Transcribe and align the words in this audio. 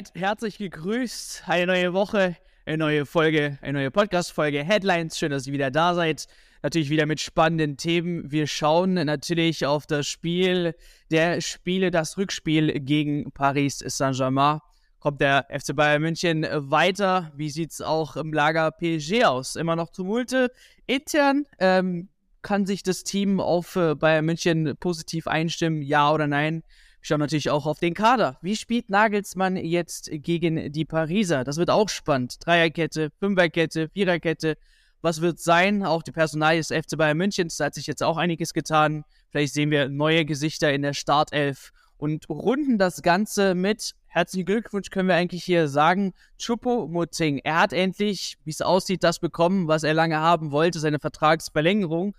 Seid 0.00 0.12
herzlich 0.14 0.56
gegrüßt. 0.56 1.42
Eine 1.46 1.66
neue 1.66 1.92
Woche, 1.92 2.34
eine 2.64 2.78
neue 2.78 3.04
Folge, 3.04 3.58
eine 3.60 3.80
neue 3.80 3.90
Podcast-Folge. 3.90 4.64
Headlines. 4.64 5.18
Schön, 5.18 5.30
dass 5.30 5.46
ihr 5.46 5.52
wieder 5.52 5.70
da 5.70 5.94
seid. 5.94 6.26
Natürlich 6.62 6.88
wieder 6.88 7.04
mit 7.04 7.20
spannenden 7.20 7.76
Themen. 7.76 8.32
Wir 8.32 8.46
schauen 8.46 8.94
natürlich 8.94 9.66
auf 9.66 9.86
das 9.86 10.06
Spiel 10.06 10.74
der 11.10 11.42
Spiele, 11.42 11.90
das 11.90 12.16
Rückspiel 12.16 12.80
gegen 12.80 13.30
Paris 13.32 13.80
Saint-Germain. 13.80 14.60
Kommt 15.00 15.20
der 15.20 15.46
FC 15.50 15.76
Bayern 15.76 16.00
München 16.00 16.46
weiter? 16.50 17.30
Wie 17.36 17.50
sieht 17.50 17.72
es 17.72 17.82
auch 17.82 18.16
im 18.16 18.32
Lager 18.32 18.70
PSG 18.70 19.24
aus? 19.26 19.54
Immer 19.54 19.76
noch 19.76 19.90
Tumulte 19.90 20.50
intern. 20.86 21.44
Ähm, 21.58 22.08
kann 22.40 22.64
sich 22.64 22.82
das 22.82 23.04
Team 23.04 23.38
auf 23.38 23.76
äh, 23.76 23.94
Bayern 23.96 24.24
München 24.24 24.78
positiv 24.80 25.26
einstimmen? 25.26 25.82
Ja 25.82 26.10
oder 26.10 26.26
nein? 26.26 26.62
Schauen 27.00 27.20
natürlich 27.20 27.50
auch 27.50 27.66
auf 27.66 27.78
den 27.78 27.94
Kader. 27.94 28.38
Wie 28.42 28.56
spielt 28.56 28.90
Nagelsmann 28.90 29.56
jetzt 29.56 30.10
gegen 30.12 30.72
die 30.72 30.84
Pariser? 30.84 31.44
Das 31.44 31.56
wird 31.56 31.70
auch 31.70 31.88
spannend. 31.88 32.36
Dreierkette, 32.44 33.10
Fünferkette, 33.18 33.88
Viererkette. 33.88 34.56
Was 35.02 35.20
wird 35.20 35.38
sein? 35.38 35.84
Auch 35.84 36.02
die 36.02 36.12
Personal 36.12 36.56
des 36.56 36.68
FC 36.68 36.96
Bayern 36.96 37.16
Münchens, 37.16 37.56
da 37.56 37.66
hat 37.66 37.74
sich 37.74 37.86
jetzt 37.86 38.02
auch 38.02 38.16
einiges 38.18 38.52
getan. 38.52 39.04
Vielleicht 39.30 39.54
sehen 39.54 39.70
wir 39.70 39.88
neue 39.88 40.24
Gesichter 40.24 40.72
in 40.72 40.82
der 40.82 40.92
Startelf 40.92 41.72
und 41.96 42.28
runden 42.28 42.78
das 42.78 43.02
Ganze 43.02 43.54
mit 43.54 43.94
herzlichen 44.10 44.44
Glückwunsch 44.44 44.90
können 44.90 45.08
wir 45.08 45.14
eigentlich 45.14 45.44
hier 45.44 45.68
sagen. 45.68 46.12
Chupo 46.38 46.86
Muting, 46.88 47.38
er 47.38 47.60
hat 47.60 47.72
endlich, 47.72 48.36
wie 48.44 48.50
es 48.50 48.60
aussieht, 48.60 49.04
das 49.04 49.20
bekommen, 49.20 49.68
was 49.68 49.84
er 49.84 49.94
lange 49.94 50.18
haben 50.18 50.50
wollte, 50.50 50.80
seine 50.80 50.98
Vertragsverlängerung. 50.98 52.16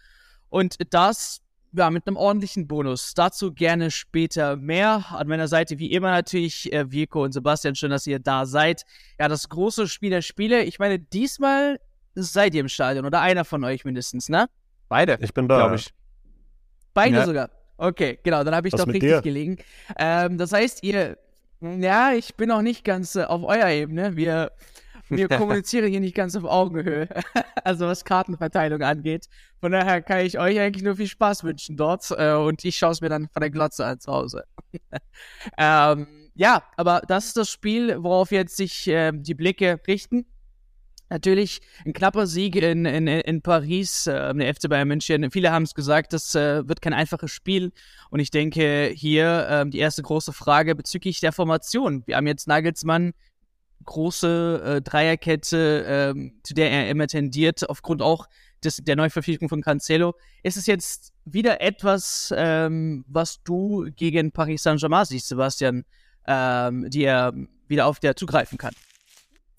Und 0.49 0.77
das 0.93 1.41
ja, 1.73 1.89
mit 1.89 2.07
einem 2.07 2.17
ordentlichen 2.17 2.67
Bonus. 2.67 3.13
Dazu 3.13 3.53
gerne 3.53 3.91
später 3.91 4.55
mehr. 4.55 5.05
An 5.11 5.27
meiner 5.27 5.47
Seite 5.47 5.79
wie 5.79 5.91
immer 5.91 6.11
natürlich 6.11 6.71
äh, 6.73 6.91
Virko 6.91 7.23
und 7.23 7.31
Sebastian. 7.31 7.75
Schön, 7.75 7.91
dass 7.91 8.05
ihr 8.07 8.19
da 8.19 8.45
seid. 8.45 8.83
Ja, 9.19 9.27
das 9.27 9.47
große 9.49 9.87
Spiel 9.87 10.09
der 10.09 10.21
Spiele. 10.21 10.63
Ich 10.63 10.79
meine, 10.79 10.99
diesmal 10.99 11.79
seid 12.15 12.53
ihr 12.53 12.61
im 12.61 12.69
Stadion 12.69 13.05
oder 13.05 13.21
einer 13.21 13.45
von 13.45 13.63
euch 13.63 13.85
mindestens, 13.85 14.29
ne? 14.29 14.49
Beide. 14.89 15.17
Ich 15.21 15.33
bin 15.33 15.47
da. 15.47 15.57
Glaube 15.57 15.75
ich. 15.75 15.93
Beide 16.93 17.15
ja. 17.15 17.25
sogar. 17.25 17.49
Okay, 17.77 18.19
genau, 18.21 18.43
dann 18.43 18.53
habe 18.53 18.67
ich 18.67 18.73
Was 18.73 18.81
doch 18.81 18.87
richtig 18.87 19.09
dir? 19.09 19.21
gelegen. 19.21 19.57
Ähm, 19.97 20.37
das 20.37 20.51
heißt, 20.51 20.83
ihr, 20.83 21.17
ja, 21.61 22.13
ich 22.13 22.35
bin 22.35 22.49
noch 22.49 22.61
nicht 22.61 22.83
ganz 22.83 23.15
äh, 23.15 23.23
auf 23.23 23.43
eurer 23.43 23.71
Ebene. 23.71 24.15
Wir 24.15 24.51
wir 25.11 25.27
kommunizieren 25.37 25.89
hier 25.89 25.99
nicht 25.99 26.15
ganz 26.15 26.35
auf 26.35 26.43
Augenhöhe, 26.43 27.07
also 27.63 27.87
was 27.87 28.05
Kartenverteilung 28.05 28.81
angeht. 28.81 29.27
Von 29.59 29.71
daher 29.71 30.01
kann 30.01 30.25
ich 30.25 30.39
euch 30.39 30.59
eigentlich 30.59 30.83
nur 30.83 30.95
viel 30.95 31.07
Spaß 31.07 31.43
wünschen 31.43 31.77
dort 31.77 32.09
äh, 32.11 32.33
und 32.33 32.63
ich 32.65 32.77
schaue 32.77 32.91
es 32.91 33.01
mir 33.01 33.09
dann 33.09 33.27
von 33.29 33.41
der 33.41 33.49
Glotze 33.49 33.85
an 33.85 33.99
zu 33.99 34.11
Hause. 34.11 34.45
ähm, 35.57 36.07
ja, 36.33 36.63
aber 36.77 37.01
das 37.07 37.27
ist 37.27 37.37
das 37.37 37.49
Spiel, 37.49 38.01
worauf 38.01 38.31
jetzt 38.31 38.55
sich 38.55 38.87
äh, 38.87 39.11
die 39.13 39.35
Blicke 39.35 39.79
richten. 39.87 40.25
Natürlich 41.11 41.59
ein 41.85 41.91
knapper 41.91 42.25
Sieg 42.25 42.55
in, 42.55 42.85
in, 42.85 43.05
in 43.05 43.41
Paris, 43.41 44.07
äh, 44.07 44.33
der 44.33 44.55
FC 44.55 44.69
Bayern 44.69 44.87
München. 44.87 45.29
Viele 45.29 45.51
haben 45.51 45.63
es 45.63 45.75
gesagt, 45.75 46.13
das 46.13 46.33
äh, 46.35 46.65
wird 46.65 46.81
kein 46.81 46.93
einfaches 46.93 47.31
Spiel. 47.31 47.73
Und 48.09 48.21
ich 48.21 48.31
denke 48.31 48.93
hier 48.95 49.47
äh, 49.49 49.69
die 49.69 49.79
erste 49.79 50.03
große 50.03 50.31
Frage 50.31 50.73
bezüglich 50.73 51.19
der 51.19 51.33
Formation. 51.33 52.03
Wir 52.05 52.15
haben 52.15 52.27
jetzt 52.27 52.47
Nagelsmann 52.47 53.11
große 53.85 54.61
äh, 54.63 54.81
Dreierkette, 54.81 55.85
ähm, 55.87 56.39
zu 56.43 56.53
der 56.53 56.71
er 56.71 56.89
immer 56.89 57.07
tendiert, 57.07 57.69
aufgrund 57.69 58.01
auch 58.01 58.27
des, 58.63 58.77
der 58.77 58.95
Neuverpflichtung 58.95 59.49
von 59.49 59.61
Cancelo. 59.61 60.15
Ist 60.43 60.57
es 60.57 60.65
jetzt 60.65 61.13
wieder 61.25 61.61
etwas, 61.61 62.33
ähm, 62.35 63.05
was 63.07 63.43
du 63.43 63.89
gegen 63.95 64.31
Paris 64.31 64.63
Saint-Germain 64.63 65.05
siehst, 65.05 65.27
Sebastian, 65.27 65.83
ähm, 66.27 66.89
die 66.89 67.03
er 67.03 67.33
wieder 67.67 67.87
auf 67.87 67.99
der 67.99 68.15
zugreifen 68.15 68.57
kann? 68.57 68.73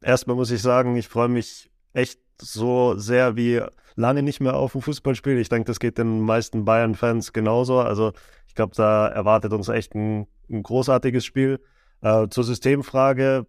Erstmal 0.00 0.36
muss 0.36 0.50
ich 0.50 0.62
sagen, 0.62 0.96
ich 0.96 1.08
freue 1.08 1.28
mich 1.28 1.70
echt 1.92 2.20
so 2.40 2.96
sehr 2.96 3.36
wie 3.36 3.62
lange 3.94 4.22
nicht 4.22 4.40
mehr 4.40 4.54
auf 4.54 4.74
ein 4.74 4.82
Fußballspiel. 4.82 5.38
Ich 5.38 5.48
denke, 5.48 5.66
das 5.66 5.80
geht 5.80 5.98
den 5.98 6.20
meisten 6.20 6.64
Bayern-Fans 6.64 7.32
genauso. 7.32 7.80
Also 7.80 8.12
ich 8.48 8.54
glaube, 8.54 8.74
da 8.74 9.06
erwartet 9.08 9.52
uns 9.52 9.68
echt 9.68 9.94
ein, 9.94 10.26
ein 10.50 10.62
großartiges 10.62 11.24
Spiel. 11.24 11.60
Äh, 12.00 12.28
zur 12.28 12.44
Systemfrage, 12.44 13.46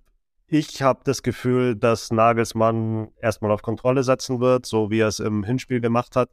ich 0.54 0.84
habe 0.84 1.00
das 1.04 1.24
Gefühl, 1.24 1.76
dass 1.76 2.12
Nagelsmann 2.12 3.08
erstmal 3.20 3.50
auf 3.50 3.64
Kontrolle 3.64 4.04
setzen 4.04 4.40
wird, 4.40 4.68
so 4.68 4.92
wie 4.92 5.00
er 5.00 5.08
es 5.08 5.20
im 5.20 5.44
Hinspiel 5.44 5.82
gemacht 5.82 6.16
hat. 6.16 6.30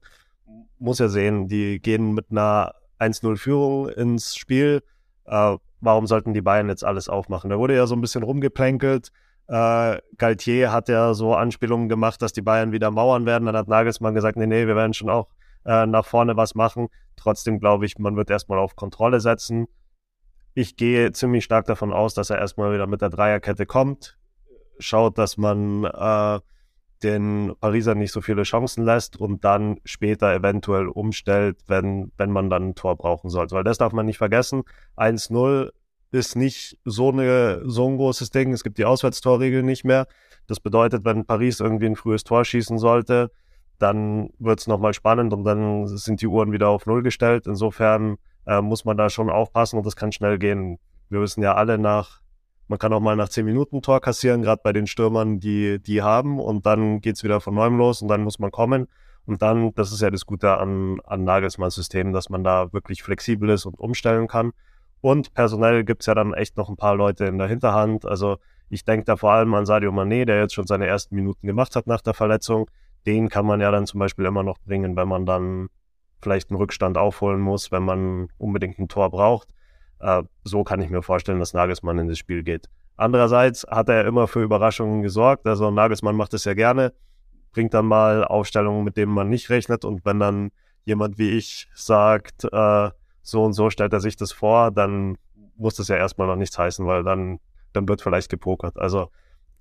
Muss 0.79 1.01
er 1.01 1.09
sehen, 1.09 1.49
die 1.49 1.81
gehen 1.81 2.13
mit 2.13 2.27
einer 2.31 2.75
1-0-Führung 2.99 3.89
ins 3.89 4.37
Spiel. 4.37 4.83
Äh, 5.25 5.57
warum 5.81 6.07
sollten 6.07 6.35
die 6.35 6.43
Bayern 6.43 6.69
jetzt 6.69 6.85
alles 6.85 7.09
aufmachen? 7.09 7.49
Da 7.49 7.59
wurde 7.59 7.75
ja 7.75 7.87
so 7.87 7.95
ein 7.95 8.03
bisschen 8.03 8.23
rumgeplänkelt. 8.23 9.11
Äh, 9.49 9.99
Galtier 10.19 10.71
hat 10.71 10.91
ja 10.91 11.15
so 11.15 11.35
Anspielungen 11.35 11.89
gemacht, 11.89 12.21
dass 12.21 12.35
die 12.35 12.43
Bayern 12.43 12.73
wieder 12.73 12.91
mauern 12.91 13.25
werden. 13.25 13.47
Dann 13.47 13.57
hat 13.57 13.69
Nagelsmann 13.69 14.15
gesagt, 14.15 14.37
nee, 14.37 14.47
nee, 14.47 14.67
wir 14.67 14.77
werden 14.77 14.93
schon 14.93 15.09
auch 15.09 15.29
äh, 15.65 15.87
nach 15.87 16.05
vorne 16.05 16.37
was 16.37 16.55
machen. 16.55 16.89
Trotzdem 17.17 17.59
glaube 17.59 17.87
ich, 17.87 17.99
man 17.99 18.17
wird 18.17 18.29
erstmal 18.29 18.59
auf 18.59 18.77
Kontrolle 18.77 19.21
setzen 19.21 19.67
ich 20.55 20.77
gehe 20.77 21.13
ziemlich 21.13 21.45
stark 21.45 21.67
davon 21.67 21.93
aus, 21.93 22.15
dass 22.15 22.31
er 22.31 22.39
erstmal 22.39 22.73
wieder 22.73 22.87
mit 22.87 23.01
der 23.01 23.11
Dreierkette 23.11 23.67
kommt, 23.67 24.19
schaut, 24.79 25.19
dass 25.19 25.37
man 25.37 25.85
äh, 25.85 26.41
den 27.03 27.55
Pariser 27.61 27.95
nicht 27.95 28.13
so 28.13 28.21
viele 28.21 28.43
Chancen 28.43 28.85
lässt 28.85 29.17
und 29.17 29.45
dann 29.45 29.79
später 29.85 30.33
eventuell 30.35 30.89
umstellt, 30.89 31.59
wenn, 31.67 32.13
wenn 32.17 32.31
man 32.31 32.51
dann 32.51 32.71
ein 32.71 32.75
Tor 32.75 32.97
brauchen 32.97 33.31
sollte. 33.31 33.55
Weil 33.55 33.65
das 33.65 33.79
darf 33.79 33.93
man 33.93 34.07
nicht 34.07 34.19
vergessen. 34.19 34.65
1-0 34.97 35.71
ist 36.13 36.37
nicht 36.37 36.79
so, 36.85 37.11
eine, 37.11 37.63
so 37.65 37.89
ein 37.89 37.97
großes 37.97 38.31
Ding. 38.31 38.53
Es 38.53 38.65
gibt 38.65 38.79
die 38.79 38.85
Auswärtstorregel 38.85 39.63
nicht 39.63 39.85
mehr. 39.85 40.07
Das 40.47 40.61
bedeutet, 40.61 41.05
wenn 41.05 41.25
Paris 41.25 41.61
irgendwie 41.61 41.87
ein 41.87 41.97
frühes 41.97 42.25
Tor 42.25 42.45
schießen 42.45 42.79
sollte, 42.79 43.31
dann 43.79 44.31
wird 44.39 44.61
es 44.61 44.67
nochmal 44.67 44.93
spannend 44.93 45.33
und 45.33 45.45
dann 45.45 45.87
sind 45.87 46.21
die 46.21 46.27
Uhren 46.27 46.53
wieder 46.53 46.69
auf 46.69 46.85
Null 46.87 47.03
gestellt. 47.03 47.47
Insofern 47.47 48.17
äh, 48.47 48.61
muss 48.61 48.85
man 48.85 48.97
da 48.97 49.11
schon 49.11 49.31
aufpassen 49.31 49.77
und 49.79 49.87
das 49.87 49.97
kann 49.97 50.13
schnell 50.13 50.39
gehen. 50.39 50.79
Wir 51.09 51.21
wissen 51.21 51.43
ja 51.43 51.55
alle 51.55 51.79
nach, 51.79 52.21
man 52.69 52.79
kann 52.79 52.93
auch 52.93 53.01
mal 53.01 53.17
nach 53.17 53.29
zehn 53.29 53.45
Minuten 53.45 53.83
Tor 53.83 54.01
kassieren, 54.01 54.43
gerade 54.43 54.61
bei 54.63 54.73
den 54.73 54.87
Stürmern, 54.87 55.41
die 55.41 55.81
die 55.81 56.03
haben 56.03 56.39
und 56.39 56.67
dann 56.67 57.01
geht's 57.01 57.25
wieder 57.25 57.41
von 57.41 57.55
neuem 57.55 57.77
los 57.77 58.03
und 58.03 58.09
dann 58.09 58.23
muss 58.23 58.39
man 58.39 58.51
kommen. 58.51 58.87
Und 59.27 59.43
dann, 59.43 59.73
das 59.75 59.93
ist 59.93 60.01
ja 60.01 60.11
das 60.11 60.27
Gute 60.27 60.59
an, 60.59 60.99
an 61.05 61.25
Nagelsmanns 61.25 61.75
System, 61.75 62.13
dass 62.13 62.31
man 62.31 62.43
da 62.43 62.73
wirklich 62.73 63.03
flexibel 63.03 63.51
ist 63.51 63.67
und 63.67 63.79
umstellen 63.79 64.27
kann. 64.27 64.53
Und 65.01 65.35
personell 65.35 65.85
gibt's 65.85 66.07
ja 66.07 66.15
dann 66.15 66.35
echt 66.35 66.57
noch 66.57 66.69
ein 66.69 66.77
paar 66.77 66.95
Leute 66.95 67.27
in 67.27 67.39
der 67.39 67.47
Hinterhand. 67.47 68.07
Also 68.07 68.39
ich 68.69 68.85
denke 68.85 69.05
da 69.05 69.17
vor 69.17 69.33
allem 69.33 69.55
an 69.55 69.67
Sadio 69.67 69.91
Mané, 69.91 70.25
der 70.25 70.41
jetzt 70.41 70.55
schon 70.55 70.67
seine 70.67 70.87
ersten 70.87 71.15
Minuten 71.15 71.47
gemacht 71.47 71.77
hat 71.77 71.87
nach 71.87 72.03
der 72.03 72.15
Verletzung. 72.15 72.71
Den 73.07 73.29
kann 73.29 73.47
man 73.47 73.61
ja 73.61 73.71
dann 73.71 73.87
zum 73.87 74.01
Beispiel 74.01 74.27
immer 74.27 74.43
noch 74.43 74.59
bringen, 74.59 74.97
wenn 74.97 75.09
man 75.09 75.27
dann 75.27 75.69
vielleicht 76.23 76.51
einen 76.51 76.59
Rückstand 76.59 76.99
aufholen 76.99 77.41
muss, 77.41 77.73
wenn 77.73 77.83
man 77.83 78.29
unbedingt 78.39 78.79
ein 78.79 78.89
Tor 78.89 79.11
braucht. 79.11 79.49
Äh, 80.01 80.23
so 80.45 80.65
kann 80.65 80.81
ich 80.81 80.91
mir 80.91 81.03
vorstellen, 81.03 81.39
dass 81.39 81.55
Nagelsmann 81.55 81.99
in 81.99 82.09
das 82.09 82.19
Spiel 82.19 82.43
geht. 82.43 82.69
Andererseits 82.97 83.67
hat 83.69 83.89
er 83.89 84.05
immer 84.05 84.29
für 84.29 84.43
Überraschungen 84.43 85.03
gesorgt. 85.03 85.47
Also 85.47 85.71
Nagelsmann 85.71 86.17
macht 86.17 86.35
es 86.35 86.45
ja 86.45 86.55
gerne, 86.55 86.93
bringt 87.53 87.73
dann 87.73 87.87
mal 87.87 88.25
Aufstellungen, 88.25 88.85
mit 88.85 88.97
denen 88.97 89.13
man 89.13 89.29
nicht 89.29 89.49
rechnet. 89.51 89.85
Und 89.85 90.05
wenn 90.05 90.19
dann 90.19 90.51
jemand 90.85 91.19
wie 91.19 91.31
ich 91.31 91.69
sagt, 91.75 92.45
äh, 92.45 92.91
so 93.23 93.45
und 93.45 93.53
so 93.53 93.71
stellt 93.71 93.93
er 93.93 94.01
sich 94.01 94.17
das 94.17 94.33
vor, 94.33 94.71
dann 94.71 95.17
muss 95.57 95.75
das 95.75 95.89
ja 95.89 95.97
erstmal 95.97 96.27
noch 96.27 96.37
nichts 96.37 96.59
heißen, 96.59 96.87
weil 96.87 97.05
dann, 97.05 97.39
dann 97.73 97.89
wird 97.89 98.03
vielleicht 98.03 98.31
gepokert. 98.31 98.79
Also 98.79 99.11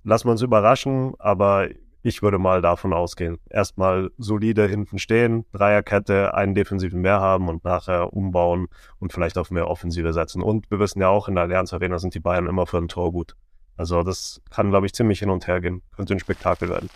lassen 0.02 0.28
wir 0.28 0.32
uns 0.32 0.42
überraschen, 0.42 1.14
aber 1.18 1.68
ich 2.02 2.22
würde 2.22 2.38
mal 2.38 2.62
davon 2.62 2.92
ausgehen. 2.92 3.38
Erstmal 3.48 4.10
solide 4.18 4.66
hinten 4.66 4.98
stehen, 4.98 5.44
Dreierkette, 5.52 6.34
einen 6.34 6.54
defensiven 6.54 7.00
mehr 7.00 7.20
haben 7.20 7.48
und 7.48 7.64
nachher 7.64 8.12
umbauen 8.12 8.68
und 8.98 9.12
vielleicht 9.12 9.38
auf 9.38 9.50
mehr 9.50 9.68
Offensive 9.68 10.12
setzen. 10.12 10.42
Und 10.42 10.70
wir 10.70 10.78
wissen 10.78 11.00
ja 11.00 11.08
auch, 11.08 11.28
in 11.28 11.34
der 11.34 11.44
Allianz 11.44 11.72
Arena 11.72 11.98
sind 11.98 12.14
die 12.14 12.20
Bayern 12.20 12.46
immer 12.46 12.66
für 12.66 12.78
ein 12.78 12.88
Tor 12.88 13.12
gut. 13.12 13.36
Also 13.76 14.02
das 14.02 14.40
kann, 14.50 14.70
glaube 14.70 14.86
ich, 14.86 14.92
ziemlich 14.94 15.20
hin 15.20 15.30
und 15.30 15.46
her 15.46 15.60
gehen. 15.60 15.82
Könnte 15.94 16.14
ein 16.14 16.20
Spektakel 16.20 16.68
werden. 16.68 16.90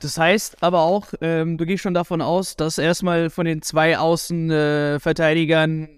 Das 0.00 0.18
heißt 0.18 0.62
aber 0.62 0.80
auch, 0.82 1.14
ähm, 1.20 1.56
du 1.56 1.64
gehst 1.64 1.82
schon 1.82 1.94
davon 1.94 2.20
aus, 2.20 2.56
dass 2.56 2.78
erstmal 2.78 3.30
von 3.30 3.46
den 3.46 3.62
zwei 3.62 3.96
Außenverteidigern 3.98 5.84
äh, 5.84 5.88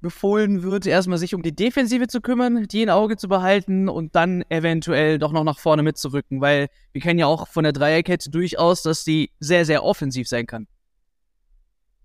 befohlen 0.00 0.62
wird, 0.62 0.86
erstmal 0.86 1.18
sich 1.18 1.34
um 1.34 1.42
die 1.42 1.54
Defensive 1.54 2.06
zu 2.08 2.20
kümmern, 2.20 2.66
die 2.68 2.82
in 2.82 2.90
Auge 2.90 3.16
zu 3.16 3.28
behalten 3.28 3.88
und 3.88 4.14
dann 4.14 4.42
eventuell 4.48 5.18
doch 5.18 5.32
noch 5.32 5.44
nach 5.44 5.58
vorne 5.58 5.82
mitzurücken, 5.82 6.40
weil 6.40 6.68
wir 6.92 7.00
kennen 7.00 7.18
ja 7.18 7.26
auch 7.26 7.48
von 7.48 7.64
der 7.64 7.72
Dreierkette 7.72 8.30
durchaus, 8.30 8.82
dass 8.82 9.04
die 9.04 9.30
sehr, 9.40 9.64
sehr 9.64 9.84
offensiv 9.84 10.28
sein 10.28 10.46
kann. 10.46 10.66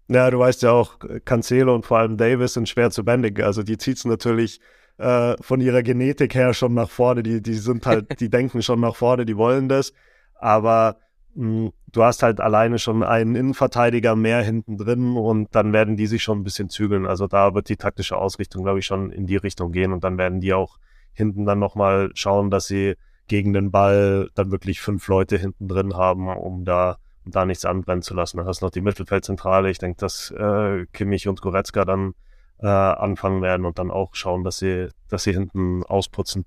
Ja, 0.07 0.30
du 0.30 0.38
weißt 0.38 0.62
ja 0.62 0.71
auch, 0.71 1.00
Cancelo 1.25 1.74
und 1.74 1.86
vor 1.86 1.97
allem 1.97 2.18
Davis 2.18 2.53
sind 2.53 2.69
schwer 2.69 2.92
zu 2.92 3.03
bändigen. 3.03 3.44
Also 3.44 3.63
die 3.63 3.77
zieht 3.77 3.98
es 3.98 4.06
natürlich 4.06 4.59
äh, 4.98 5.36
von 5.41 5.62
ihrer 5.62 5.81
Genetik 5.81 6.36
her 6.36 6.53
schon 6.53 6.74
nach 6.75 6.89
vorne. 6.89 7.24
Die, 7.24 7.41
die 7.41 7.56
sind 7.56 7.86
halt, 7.86 8.06
die 8.19 8.30
denken 8.30 8.62
schon 8.62 8.80
nach 8.80 8.95
vorne, 8.95 9.25
die 9.25 9.38
wollen 9.38 9.68
das. 9.68 9.94
Aber 10.36 11.00
du 11.35 12.03
hast 12.03 12.23
halt 12.23 12.39
alleine 12.39 12.79
schon 12.79 13.03
einen 13.03 13.35
Innenverteidiger 13.35 14.15
mehr 14.15 14.41
hinten 14.41 14.77
drin 14.77 15.17
und 15.17 15.53
dann 15.53 15.73
werden 15.73 15.97
die 15.97 16.07
sich 16.07 16.23
schon 16.23 16.39
ein 16.39 16.43
bisschen 16.43 16.69
zügeln. 16.69 17.05
Also 17.05 17.27
da 17.27 17.53
wird 17.53 17.69
die 17.69 17.75
taktische 17.75 18.17
Ausrichtung, 18.17 18.63
glaube 18.63 18.79
ich, 18.79 18.85
schon 18.85 19.11
in 19.11 19.27
die 19.27 19.35
Richtung 19.35 19.71
gehen 19.71 19.91
und 19.91 20.03
dann 20.03 20.17
werden 20.17 20.39
die 20.39 20.53
auch 20.53 20.77
hinten 21.13 21.45
dann 21.45 21.59
nochmal 21.59 22.11
schauen, 22.13 22.49
dass 22.49 22.67
sie 22.67 22.95
gegen 23.27 23.53
den 23.53 23.71
Ball 23.71 24.29
dann 24.35 24.51
wirklich 24.51 24.81
fünf 24.81 25.07
Leute 25.07 25.37
hinten 25.37 25.67
drin 25.67 25.95
haben, 25.95 26.29
um 26.29 26.63
da, 26.63 26.97
um 27.25 27.31
da 27.31 27.45
nichts 27.45 27.65
anbrennen 27.65 28.01
zu 28.01 28.13
lassen. 28.13 28.38
Dann 28.38 28.47
hast 28.47 28.61
du 28.61 28.65
noch 28.65 28.71
die 28.71 28.81
Mittelfeldzentrale. 28.81 29.69
Ich 29.69 29.79
denke, 29.79 29.97
dass 29.97 30.31
äh, 30.31 30.85
Kimmich 30.93 31.27
und 31.27 31.41
Goretzka 31.41 31.85
dann 31.85 32.13
äh, 32.59 32.67
anfangen 32.67 33.41
werden 33.41 33.65
und 33.65 33.79
dann 33.79 33.91
auch 33.91 34.15
schauen, 34.15 34.43
dass 34.43 34.59
sie, 34.59 34.89
dass 35.09 35.23
sie 35.23 35.33
hinten 35.33 35.83
ausputzen. 35.83 36.45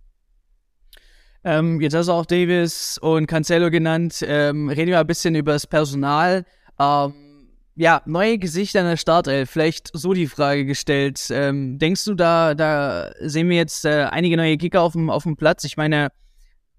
Ähm, 1.49 1.81
jetzt 1.81 1.95
hast 1.95 2.09
du 2.09 2.13
auch 2.13 2.27
Davis 2.27 2.99
und 2.99 3.27
Cancelo 3.27 3.71
genannt. 3.71 4.23
Ähm, 4.23 4.69
reden 4.69 4.91
wir 4.91 5.01
ein 5.01 5.07
bisschen 5.07 5.35
über 5.35 5.53
das 5.53 5.67
Personal. 5.67 6.45
Ähm, 6.79 7.15
ja, 7.75 8.03
neue 8.05 8.37
Gesichter 8.37 8.81
in 8.81 8.87
der 8.87 8.99
Startelf. 8.99 9.49
Vielleicht 9.49 9.89
so 9.95 10.13
die 10.13 10.27
Frage 10.27 10.67
gestellt. 10.67 11.29
Ähm, 11.31 11.79
denkst 11.79 12.05
du, 12.05 12.15
da, 12.15 12.55
da 12.55 13.13
sehen 13.21 13.49
wir 13.49 13.57
jetzt 13.57 13.87
äh, 13.87 14.09
einige 14.11 14.37
neue 14.37 14.59
Kicker 14.59 14.83
auf 14.83 14.93
dem, 14.93 15.09
auf 15.09 15.23
dem 15.23 15.37
Platz? 15.37 15.65
Ich 15.65 15.79
meine, 15.79 16.09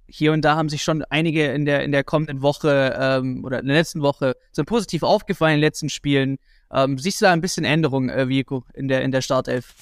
hier 0.06 0.34
und 0.34 0.46
da 0.46 0.56
haben 0.56 0.70
sich 0.70 0.84
schon 0.84 1.04
einige 1.10 1.48
in 1.48 1.66
der, 1.66 1.84
in 1.84 1.92
der 1.92 2.04
kommenden 2.04 2.44
Woche 2.44 2.96
ähm, 2.96 3.44
oder 3.44 3.62
in 3.62 3.66
der 3.66 3.78
letzten 3.78 4.04
Woche 4.04 4.36
sind 4.52 4.68
positiv 4.68 5.02
aufgefallen 5.02 5.56
in 5.56 5.62
den 5.62 5.66
letzten 5.66 5.90
Spielen. 5.90 6.38
Ähm, 6.72 7.00
siehst 7.00 7.22
du 7.22 7.26
da 7.26 7.34
ein 7.34 7.42
bisschen 7.42 7.66
Änderung, 7.66 8.10
äh, 8.10 8.30
Vico, 8.30 8.66
in 8.76 8.88
der, 8.88 9.02
in 9.02 9.12
der 9.12 9.22
Startelf? 9.24 9.74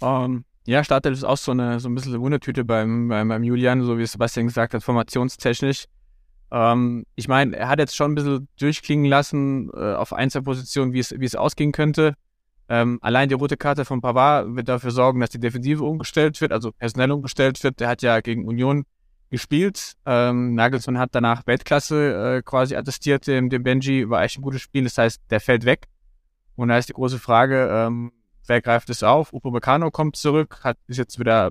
Um, 0.00 0.44
ja, 0.66 0.84
Startelf 0.84 1.16
ist 1.16 1.24
auch 1.24 1.36
so 1.36 1.52
eine 1.52 1.80
so 1.80 1.88
ein 1.88 1.94
bisschen 1.94 2.12
eine 2.12 2.20
Wundertüte 2.20 2.64
beim, 2.64 3.08
beim, 3.08 3.28
beim 3.28 3.44
Julian, 3.44 3.82
so 3.82 3.98
wie 3.98 4.06
Sebastian 4.06 4.46
gesagt 4.46 4.74
hat, 4.74 4.82
formationstechnisch. 4.82 5.84
Ähm, 6.50 7.06
ich 7.14 7.28
meine, 7.28 7.56
er 7.56 7.68
hat 7.68 7.78
jetzt 7.78 7.96
schon 7.96 8.12
ein 8.12 8.14
bisschen 8.14 8.48
durchklingen 8.58 9.06
lassen 9.06 9.70
äh, 9.74 9.94
auf 9.94 10.12
Einzelpositionen, 10.12 10.92
wie 10.92 11.00
es, 11.00 11.12
wie 11.18 11.24
es 11.24 11.36
ausgehen 11.36 11.72
könnte. 11.72 12.14
Ähm, 12.68 12.98
allein 13.00 13.28
die 13.28 13.34
rote 13.34 13.56
Karte 13.56 13.84
von 13.84 14.00
Pavard 14.00 14.56
wird 14.56 14.68
dafür 14.68 14.90
sorgen, 14.90 15.20
dass 15.20 15.30
die 15.30 15.38
Defensive 15.38 15.84
umgestellt 15.84 16.40
wird, 16.40 16.52
also 16.52 16.72
personell 16.72 17.12
umgestellt 17.12 17.62
wird. 17.62 17.78
Der 17.80 17.88
hat 17.88 18.02
ja 18.02 18.20
gegen 18.20 18.46
Union 18.46 18.84
gespielt. 19.30 19.94
Ähm, 20.04 20.54
Nagelsmann 20.54 20.98
hat 20.98 21.10
danach 21.12 21.46
Weltklasse 21.46 22.38
äh, 22.38 22.42
quasi 22.42 22.74
attestiert 22.76 23.26
dem, 23.26 23.50
dem 23.50 23.62
Benji, 23.62 24.08
war 24.08 24.22
echt 24.22 24.38
ein 24.38 24.42
gutes 24.42 24.62
Spiel. 24.62 24.84
Das 24.84 24.98
heißt, 24.98 25.20
der 25.30 25.40
fällt 25.40 25.64
weg. 25.64 25.86
Und 26.56 26.68
da 26.68 26.78
ist 26.78 26.88
die 26.88 26.94
große 26.94 27.18
Frage, 27.18 27.68
ähm, 27.70 28.12
wer 28.46 28.60
greift 28.60 28.90
es 28.90 29.02
auf? 29.02 29.32
Upamecano 29.32 29.90
kommt 29.90 30.16
zurück, 30.16 30.60
hat 30.62 30.78
ist 30.86 30.98
jetzt 30.98 31.18
wieder 31.18 31.50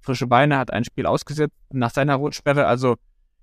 frische 0.00 0.26
Beine, 0.26 0.58
hat 0.58 0.72
ein 0.72 0.84
Spiel 0.84 1.06
ausgesetzt 1.06 1.56
nach 1.70 1.90
seiner 1.90 2.14
Rotsperre. 2.14 2.66
Also 2.66 2.96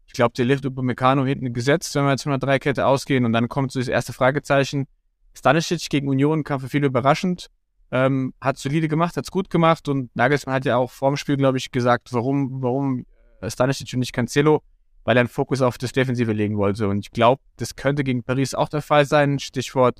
ich 0.07 0.13
glaube, 0.13 0.33
der 0.36 0.45
Lift 0.45 0.65
Upamecano 0.65 1.25
hinten 1.25 1.54
gesetzt, 1.54 1.94
wenn 1.95 2.06
wir 2.06 2.12
jetzt 2.12 2.24
von 2.24 2.31
der 2.31 2.39
Dreikette 2.39 2.86
ausgehen. 2.86 3.25
Und 3.25 3.33
dann 3.33 3.50
kommt 3.50 3.71
so 3.71 3.80
das 3.80 3.88
erste 3.88 4.13
Fragezeichen. 4.13 4.88
Stanisic 5.33 5.89
gegen 5.89 6.07
Union 6.07 6.44
kam 6.44 6.60
für 6.60 6.69
viele 6.69 6.88
überraschend. 6.88 7.50
Ähm, 7.92 8.33
hat 8.42 8.57
solide 8.57 8.88
gemacht, 8.88 9.18
hat's 9.18 9.30
gut 9.30 9.51
gemacht 9.51 9.88
und 9.88 10.15
Nagelsmann 10.15 10.56
hat 10.56 10.65
ja 10.65 10.77
auch 10.77 10.89
vorm 10.89 11.15
Spiel, 11.15 11.38
glaube 11.38 11.60
ich, 11.60 11.71
gesagt, 11.71 12.12
warum, 12.12 12.63
warum 12.63 13.06
Stanisic 13.48 13.94
und 13.94 14.00
nicht 14.00 14.13
Cancelo, 14.13 14.63
weil 15.04 15.15
er 15.15 15.21
einen 15.21 15.30
Fokus 15.30 15.62
auf 15.62 15.77
das 15.77 15.92
Defensive 15.92 16.31
legen 16.31 16.57
wollte. 16.57 16.88
Und 16.88 17.00
ich 17.00 17.12
glaube, 17.12 17.42
das 17.57 17.75
könnte 17.75 18.04
gegen 18.04 18.24
Paris 18.24 18.56
auch 18.56 18.69
der 18.69 18.81
Fall 18.81 19.06
sein. 19.06 19.38
Stichwort 19.38 20.00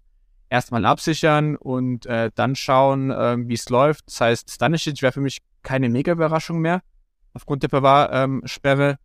erstmal 0.54 0.86
absichern 0.86 1.56
und 1.56 2.06
äh, 2.06 2.30
dann 2.36 2.56
schauen, 2.56 3.10
äh, 3.10 3.38
wie 3.40 3.56
es 3.56 3.68
läuft. 3.70 4.06
Das 4.06 4.22
heißt, 4.22 4.52
Stanisic 4.52 5.02
wäre 5.02 5.12
für 5.12 5.20
mich 5.20 5.40
keine 5.64 5.90
Mega-Überraschung 5.90 6.60
mehr 6.60 6.84
aufgrund 7.34 7.64
der 7.64 7.70
Pavard-Sperre. 7.70 9.00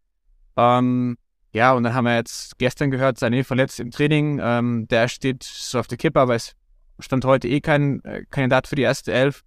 Ähm, 0.59 1.17
ja, 1.55 1.73
und 1.73 1.85
dann 1.85 1.95
haben 1.95 2.05
wir 2.05 2.17
jetzt 2.17 2.59
gestern 2.59 2.91
gehört, 2.91 3.17
Sané 3.17 3.45
verletzt 3.45 3.81
im 3.81 3.91
Training. 3.91 4.39
Ähm, 4.43 4.89
der 4.89 5.09
steht 5.09 5.43
so 5.43 5.79
auf 5.79 5.87
der 5.87 5.97
Kippe, 5.97 6.21
aber 6.21 6.35
es 6.35 6.53
stand 6.99 7.25
heute 7.25 7.49
eh 7.49 7.63
kein 7.63 8.05
äh, 8.05 8.25
Kandidat 8.31 8.67
für 8.67 8.77
die 8.77 8.83
erste 8.83 9.11
Elf. 9.15 9.43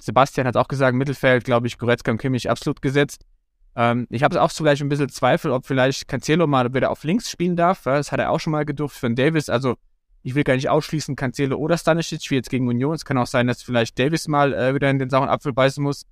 Sebastian 0.00 0.46
hat 0.46 0.56
auch 0.56 0.68
gesagt, 0.68 0.96
Mittelfeld, 0.96 1.42
glaube 1.42 1.66
ich, 1.66 1.78
Goretzka 1.78 2.12
und 2.12 2.18
Kimmich 2.18 2.48
absolut 2.48 2.80
gesetzt. 2.80 3.24
Ähm, 3.74 4.06
ich 4.08 4.22
habe 4.22 4.40
auch 4.40 4.52
zugleich 4.52 4.80
ein 4.80 4.88
bisschen 4.88 5.08
Zweifel, 5.08 5.50
ob 5.50 5.66
vielleicht 5.66 6.06
Cancelo 6.06 6.46
mal 6.46 6.72
wieder 6.72 6.92
auf 6.92 7.02
links 7.02 7.28
spielen 7.28 7.56
darf. 7.56 7.82
Das 7.82 8.12
hat 8.12 8.20
er 8.20 8.30
auch 8.30 8.38
schon 8.38 8.52
mal 8.52 8.64
gedurft 8.64 8.96
für 8.96 9.08
den 9.08 9.16
Davis. 9.16 9.48
Also 9.48 9.74
ich 10.24 10.34
will 10.34 10.42
gar 10.42 10.54
nicht 10.54 10.70
ausschließen, 10.70 11.16
Cancelo 11.16 11.56
oder 11.58 11.76
Stanisic, 11.76 12.30
wie 12.30 12.36
jetzt 12.36 12.48
gegen 12.48 12.66
Union. 12.66 12.94
Es 12.94 13.04
kann 13.04 13.18
auch 13.18 13.26
sein, 13.26 13.46
dass 13.46 13.62
vielleicht 13.62 13.98
Davis 13.98 14.26
mal 14.26 14.54
äh, 14.54 14.74
wieder 14.74 14.90
in 14.90 14.98
den 14.98 15.10
sauren 15.10 15.28
Apfel 15.28 15.52
beißen 15.52 15.84
muss. 15.84 16.06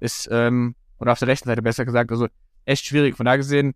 Ist, 0.00 0.28
ähm, 0.32 0.74
oder 0.98 1.12
auf 1.12 1.18
der 1.18 1.28
rechten 1.28 1.46
Seite 1.46 1.60
besser 1.60 1.84
gesagt. 1.84 2.10
Also 2.10 2.26
echt 2.64 2.86
schwierig. 2.86 3.18
Von 3.18 3.26
da 3.26 3.36
gesehen, 3.36 3.74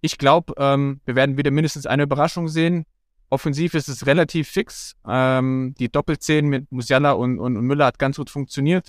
ich 0.00 0.18
glaube, 0.18 0.54
ähm, 0.56 1.00
wir 1.04 1.14
werden 1.14 1.36
wieder 1.36 1.52
mindestens 1.52 1.86
eine 1.86 2.02
Überraschung 2.02 2.48
sehen. 2.48 2.86
Offensiv 3.28 3.74
ist 3.74 3.88
es 3.88 4.04
relativ 4.04 4.48
fix. 4.48 4.96
Ähm, 5.06 5.76
die 5.78 5.92
Doppelzehn 5.92 6.48
mit 6.48 6.72
Musiala 6.72 7.12
und, 7.12 7.38
und, 7.38 7.56
und, 7.56 7.64
Müller 7.64 7.86
hat 7.86 8.00
ganz 8.00 8.16
gut 8.16 8.30
funktioniert 8.30 8.88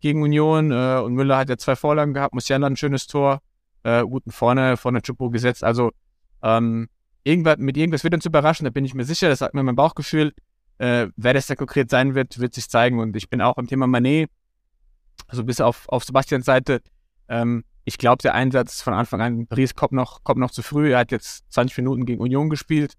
gegen 0.00 0.22
Union. 0.22 0.72
Äh, 0.72 1.02
und 1.04 1.12
Müller 1.12 1.36
hat 1.36 1.50
ja 1.50 1.58
zwei 1.58 1.76
Vorlagen 1.76 2.14
gehabt, 2.14 2.32
Musiala 2.32 2.66
ein 2.66 2.76
schönes 2.76 3.06
Tor, 3.06 3.42
äh, 3.82 4.02
guten 4.04 4.30
vorne, 4.30 4.78
vorne 4.78 5.02
Chupo 5.02 5.28
gesetzt. 5.28 5.62
Also 5.62 5.90
ähm, 6.42 6.88
irgendwas, 7.24 7.58
mit 7.58 7.76
irgendwas 7.76 8.04
wird 8.04 8.14
uns 8.14 8.26
überraschen, 8.26 8.64
da 8.64 8.70
bin 8.70 8.84
ich 8.84 8.94
mir 8.94 9.04
sicher, 9.04 9.28
das 9.28 9.40
sagt 9.40 9.54
mir 9.54 9.62
mein 9.62 9.76
Bauchgefühl. 9.76 10.32
Äh, 10.78 11.08
wer 11.16 11.34
das 11.34 11.46
da 11.46 11.54
konkret 11.54 11.90
sein 11.90 12.14
wird, 12.14 12.38
wird 12.38 12.54
sich 12.54 12.68
zeigen. 12.68 12.98
Und 12.98 13.14
ich 13.16 13.28
bin 13.30 13.40
auch 13.40 13.56
am 13.56 13.66
Thema 13.66 13.86
Manet, 13.86 14.30
also 15.28 15.44
bis 15.44 15.60
auf, 15.60 15.88
auf 15.88 16.04
Sebastians 16.04 16.46
Seite, 16.46 16.80
ähm, 17.28 17.64
ich 17.84 17.98
glaube, 17.98 18.22
der 18.22 18.34
Einsatz 18.34 18.80
von 18.80 18.94
Anfang 18.94 19.20
an 19.20 19.46
Paris 19.46 19.74
kommt 19.74 19.92
noch, 19.92 20.22
kommt 20.22 20.38
noch 20.38 20.50
zu 20.50 20.62
früh. 20.62 20.92
Er 20.92 21.00
hat 21.00 21.10
jetzt 21.10 21.44
20 21.52 21.78
Minuten 21.78 22.06
gegen 22.06 22.20
Union 22.20 22.48
gespielt, 22.48 22.94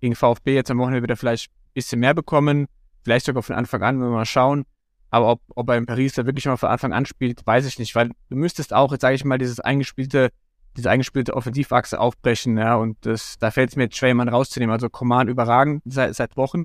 gegen 0.00 0.14
VfB 0.14 0.54
jetzt 0.54 0.70
am 0.70 0.78
Wochenende 0.78 1.02
wird 1.02 1.10
er 1.10 1.16
vielleicht 1.16 1.50
ein 1.50 1.74
bisschen 1.74 2.00
mehr 2.00 2.14
bekommen, 2.14 2.66
vielleicht 3.02 3.26
sogar 3.26 3.42
von 3.42 3.56
Anfang 3.56 3.82
an, 3.82 4.00
wenn 4.00 4.08
wir 4.08 4.14
mal 4.14 4.24
schauen. 4.24 4.64
Aber 5.10 5.32
ob, 5.32 5.40
ob 5.54 5.68
er 5.70 5.76
in 5.76 5.86
Paris 5.86 6.14
da 6.14 6.26
wirklich 6.26 6.46
mal 6.46 6.56
von 6.56 6.68
Anfang 6.68 6.92
an 6.92 7.06
spielt, 7.06 7.46
weiß 7.46 7.66
ich 7.66 7.78
nicht, 7.78 7.94
weil 7.94 8.10
du 8.28 8.36
müsstest 8.36 8.74
auch, 8.74 8.92
jetzt 8.92 9.00
sage 9.00 9.14
ich 9.14 9.24
mal, 9.24 9.38
dieses 9.38 9.58
eingespielte 9.58 10.30
diese 10.76 10.90
eingespielte 10.90 11.34
Offensivachse 11.34 11.98
aufbrechen, 11.98 12.56
ja, 12.56 12.76
und 12.76 12.96
das, 13.00 13.36
da 13.38 13.50
fällt 13.50 13.70
es 13.70 13.76
mir 13.76 13.88
jemanden 13.90 14.32
rauszunehmen. 14.32 14.72
Also 14.72 14.88
Coman 14.88 15.28
überragend 15.28 15.82
seit, 15.86 16.14
seit 16.14 16.36
Wochen. 16.36 16.64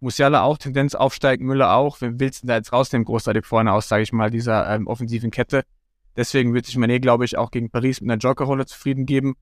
Musiala 0.00 0.42
auch, 0.42 0.58
Tendenz 0.58 0.94
aufsteigen, 0.94 1.46
Müller 1.46 1.74
auch. 1.74 2.00
Wen 2.00 2.20
willst 2.20 2.42
du 2.42 2.46
da 2.46 2.56
jetzt 2.56 2.72
rausnehmen, 2.72 3.04
großartig 3.04 3.46
vorne 3.46 3.72
aus, 3.72 3.88
sage 3.88 4.02
ich 4.02 4.12
mal, 4.12 4.30
dieser 4.30 4.68
ähm, 4.74 4.86
offensiven 4.86 5.30
Kette. 5.30 5.62
Deswegen 6.16 6.54
wird 6.54 6.66
sich 6.66 6.76
Mané, 6.76 7.00
glaube 7.00 7.24
ich, 7.24 7.38
auch 7.38 7.50
gegen 7.50 7.70
Paris 7.70 8.00
mit 8.00 8.10
einer 8.10 8.18
Jokerrolle 8.18 8.66
zufrieden 8.66 9.06
geben. 9.06 9.34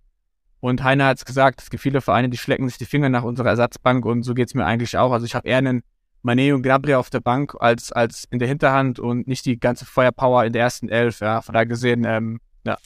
Und 0.61 0.85
Heiner 0.85 1.07
hat 1.07 1.19
es 1.19 1.25
gesagt, 1.25 1.61
es 1.61 1.71
gibt 1.71 1.83
viele 1.83 2.01
Vereine, 2.01 2.31
die 2.31 2.39
schlecken 2.39 2.69
sich 2.69 2.79
die 2.79 2.85
Finger 2.85 3.09
nach 3.09 3.25
unserer 3.25 3.49
Ersatzbank 3.49 4.05
und 4.05 4.23
so 4.23 4.33
geht's 4.33 4.55
mir 4.55 4.65
eigentlich 4.65 4.97
auch. 4.97 5.11
Also 5.11 5.27
ich 5.27 5.35
habe 5.35 5.49
eher 5.49 5.59
einen 5.59 5.83
Mané 6.23 6.55
und 6.55 6.63
Gnabry 6.63 6.95
auf 6.95 7.11
der 7.11 7.21
Bank 7.21 7.57
als, 7.59 7.91
als 7.91 8.29
in 8.31 8.39
der 8.39 8.47
Hinterhand 8.47 9.01
und 9.01 9.27
nicht 9.27 9.45
die 9.45 9.59
ganze 9.59 9.85
Feuerpower 9.85 10.45
in 10.45 10.53
der 10.53 10.63
ersten 10.63 10.89
Elf. 10.89 11.19
Ja, 11.19 11.43
von 11.43 11.53
daher 11.55 11.67
gesehen, 11.67 12.05
ähm, 12.07 12.39
ja, 12.65 12.79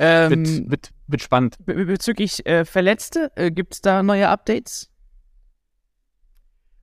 ähm, 0.00 0.30
wird, 0.30 0.70
wird, 0.70 0.90
wird 1.08 1.22
spannend. 1.22 1.56
Bezüglich 1.66 2.46
äh, 2.46 2.64
Verletzte, 2.64 3.30
äh, 3.36 3.50
gibt 3.50 3.74
es 3.74 3.80
da 3.82 4.02
neue 4.02 4.28
Updates? 4.28 4.88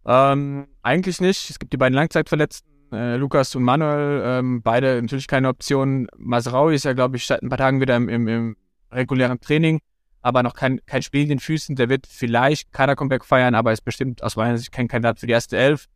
Ähm, 0.06 0.68
eigentlich 0.84 1.20
nicht. 1.20 1.50
Es 1.50 1.60
gibt 1.60 1.74
die 1.74 1.78
beiden 1.78 1.96
Langzeitverletzten, 1.96 2.70
äh, 2.94 3.18
Lukas 3.18 3.56
und 3.56 3.64
Manuel, 3.64 4.22
ähm, 4.24 4.62
beide 4.62 5.02
natürlich 5.02 5.28
keine 5.28 5.50
Option. 5.50 6.08
Masraui 6.16 6.76
ist 6.76 6.86
ja, 6.86 6.94
glaube 6.94 7.18
ich, 7.18 7.26
seit 7.26 7.42
ein 7.42 7.50
paar 7.50 7.58
Tagen 7.58 7.82
wieder 7.82 7.96
im, 7.96 8.08
im, 8.08 8.28
im 8.28 8.58
regulären 8.92 9.40
Training, 9.40 9.80
aber 10.22 10.44
noch 10.44 10.54
kein, 10.54 10.80
kein 10.86 11.02
Spiel 11.02 11.24
in 11.24 11.30
den 11.30 11.40
Füßen. 11.40 11.76
Der 11.76 11.90
wird 11.90 12.08
vielleicht 12.08 12.72
Kader-Comeback 12.72 13.26
feiern, 13.26 13.56
aber 13.56 13.74
ist 13.74 13.82
bestimmt 13.82 14.24
aus 14.24 14.36
meiner 14.36 14.58
Sicht 14.58 14.72
kein 14.72 14.88
Kandidat 14.88 15.20
für 15.20 15.28
die 15.28 15.34
erste 15.34 15.58
Elf. 15.58 15.88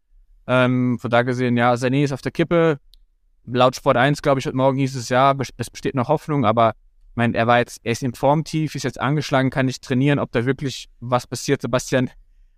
Ähm, 0.48 0.98
von 1.00 1.12
da 1.12 1.22
gesehen, 1.22 1.56
ja, 1.56 1.74
Sané 1.74 2.04
ist 2.04 2.12
auf 2.12 2.22
der 2.22 2.32
Kippe. 2.32 2.80
Laut 3.46 3.76
Sport 3.76 3.98
1, 3.98 4.22
glaube 4.22 4.40
ich, 4.40 4.46
heute 4.46 4.58
Morgen 4.58 4.78
hieß 4.78 4.96
es 4.96 5.10
ja, 5.10 5.34
es 5.58 5.70
besteht 5.70 5.96
noch 5.96 6.10
Hoffnung, 6.10 6.46
aber 6.46 6.74
ich 7.12 7.18
meine, 7.18 7.38
er 7.38 7.46
war 7.46 7.60
jetzt, 7.60 7.82
er 7.84 7.92
ist 7.92 8.04
im 8.04 8.14
Formtief, 8.14 8.74
ist 8.74 8.84
jetzt 8.84 9.00
angeschlagen, 9.00 9.50
kann 9.50 9.66
nicht 9.66 9.84
trainieren, 9.84 10.18
ob 10.18 10.32
da 10.32 10.46
wirklich 10.46 10.88
was 11.02 11.28
passiert. 11.28 11.62
Sebastian 11.62 12.10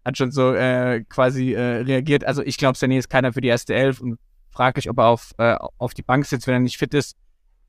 hat 0.06 0.16
schon 0.16 0.32
so 0.32 0.54
äh, 0.54 1.04
quasi 1.10 1.54
äh, 1.54 1.82
reagiert. 1.82 2.24
Also 2.24 2.44
ich 2.44 2.58
glaube, 2.58 2.78
Sané 2.78 3.00
ist 3.00 3.10
keiner 3.10 3.34
für 3.34 3.42
die 3.42 3.48
erste 3.48 3.74
Elf 3.74 4.00
und 4.00 4.20
frage 4.52 4.80
ich, 4.80 4.92
ob 4.92 5.00
er 5.00 5.08
auf, 5.08 5.32
äh, 5.40 5.56
auf 5.80 5.96
die 5.96 6.04
Bank 6.04 6.28
sitzt, 6.28 6.46
wenn 6.46 6.54
er 6.54 6.60
nicht 6.60 6.78
fit 6.78 6.94
ist. 6.94 7.16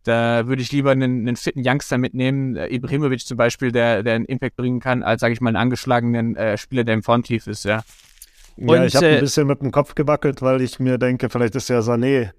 Da 0.03 0.47
würde 0.47 0.61
ich 0.61 0.71
lieber 0.73 0.91
einen, 0.91 1.27
einen 1.27 1.37
fitten 1.37 1.63
Youngster 1.65 1.97
mitnehmen, 1.97 2.57
äh, 2.57 2.67
Ibrahimovic 2.67 3.21
zum 3.21 3.39
Beispiel, 3.39 3.73
der, 3.73 4.03
der 4.03 4.17
einen 4.17 4.27
Impact 4.27 4.57
bringen 4.57 4.81
kann, 4.81 5.03
als, 5.03 5.23
sage 5.23 5.33
ich 5.33 5.41
mal, 5.41 5.49
einen 5.49 5.57
angeschlagenen 5.57 6.37
äh, 6.37 6.59
Spieler, 6.59 6.85
der 6.85 6.93
im 6.93 7.03
Formtief 7.03 7.47
ist, 7.47 7.65
ja. 7.65 7.83
Ja, 8.59 8.85
ich 8.85 8.95
habe 8.95 9.07
ein 9.07 9.17
äh, 9.17 9.21
bisschen 9.21 9.47
mit 9.47 9.63
dem 9.63 9.73
Kopf 9.73 9.95
gewackelt, 9.95 10.43
weil 10.43 10.61
ich 10.61 10.79
mir 10.79 10.99
denke, 10.99 11.31
vielleicht 11.31 11.55
ist 11.57 11.71
ja 11.71 11.79
Sané 11.79 12.33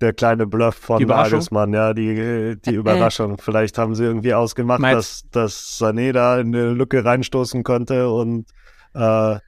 der 0.00 0.12
kleine 0.12 0.46
Bluff 0.46 0.76
von 0.76 1.02
Nagelsmann, 1.02 1.72
ja, 1.72 1.92
die, 1.92 2.56
die 2.64 2.74
Überraschung. 2.74 3.34
Äh. 3.34 3.42
Vielleicht 3.42 3.78
haben 3.78 3.94
sie 3.94 4.04
irgendwie 4.04 4.34
ausgemacht, 4.34 4.82
dass, 4.82 5.24
dass 5.30 5.78
Sané 5.80 6.12
da 6.12 6.38
in 6.38 6.54
eine 6.54 6.70
Lücke 6.70 7.04
reinstoßen 7.04 7.64
konnte 7.64 8.10
und 8.10 8.46
äh, 8.94 9.38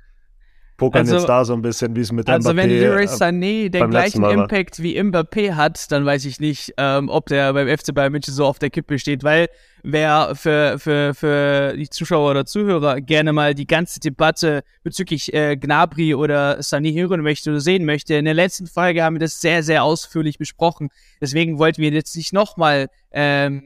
pokern 0.81 1.01
also, 1.01 1.17
jetzt 1.17 1.29
da 1.29 1.45
so 1.45 1.53
ein 1.53 1.61
bisschen, 1.61 1.95
wie 1.95 2.01
es 2.01 2.11
mit 2.11 2.27
Also 2.29 2.51
Mbappé, 2.51 2.57
wenn 2.57 2.71
Leroy 2.71 3.05
äh, 3.05 3.07
Sané 3.07 3.69
den 3.69 3.91
gleichen 3.91 4.25
Impact 4.25 4.83
wie 4.83 4.99
Mbappé 4.99 5.53
hat, 5.53 5.93
dann 5.93 6.07
weiß 6.07 6.25
ich 6.25 6.41
nicht, 6.41 6.73
ähm, 6.79 7.11
ob 7.11 7.27
der 7.27 7.53
beim 7.53 7.69
FC 7.69 7.95
Bayern 7.95 8.13
München 8.13 8.33
so 8.33 8.47
auf 8.47 8.59
der 8.59 8.71
Kippe 8.71 8.99
steht, 8.99 9.23
weil 9.23 9.49
wer 9.83 10.35
für, 10.35 10.79
für, 10.79 11.15
für 11.15 11.75
die 11.77 11.91
Zuschauer 11.91 12.31
oder 12.31 12.47
Zuhörer 12.47 13.03
gerne 13.03 13.35
mal 13.35 13.55
die 13.55 13.67
ganze 13.67 14.01
Debatte 14.01 14.63
bezüglich 14.83 15.35
äh, 15.35 15.57
Gnabry 15.57 16.15
oder 16.15 16.61
Sané 16.61 16.95
hören 16.95 17.21
möchte 17.21 17.51
oder 17.51 17.61
sehen 17.61 17.85
möchte, 17.85 18.15
in 18.15 18.25
der 18.25 18.35
letzten 18.35 18.67
Folge 18.67 19.05
haben 19.05 19.17
wir 19.17 19.21
das 19.21 19.41
sehr, 19.41 19.63
sehr 19.63 19.85
ausführlich 19.85 20.39
besprochen. 20.39 20.89
Deswegen 21.21 21.59
wollten 21.59 21.83
wir 21.83 21.91
jetzt 21.91 22.17
nicht 22.17 22.33
nochmal 22.33 22.89
ähm, 23.13 23.63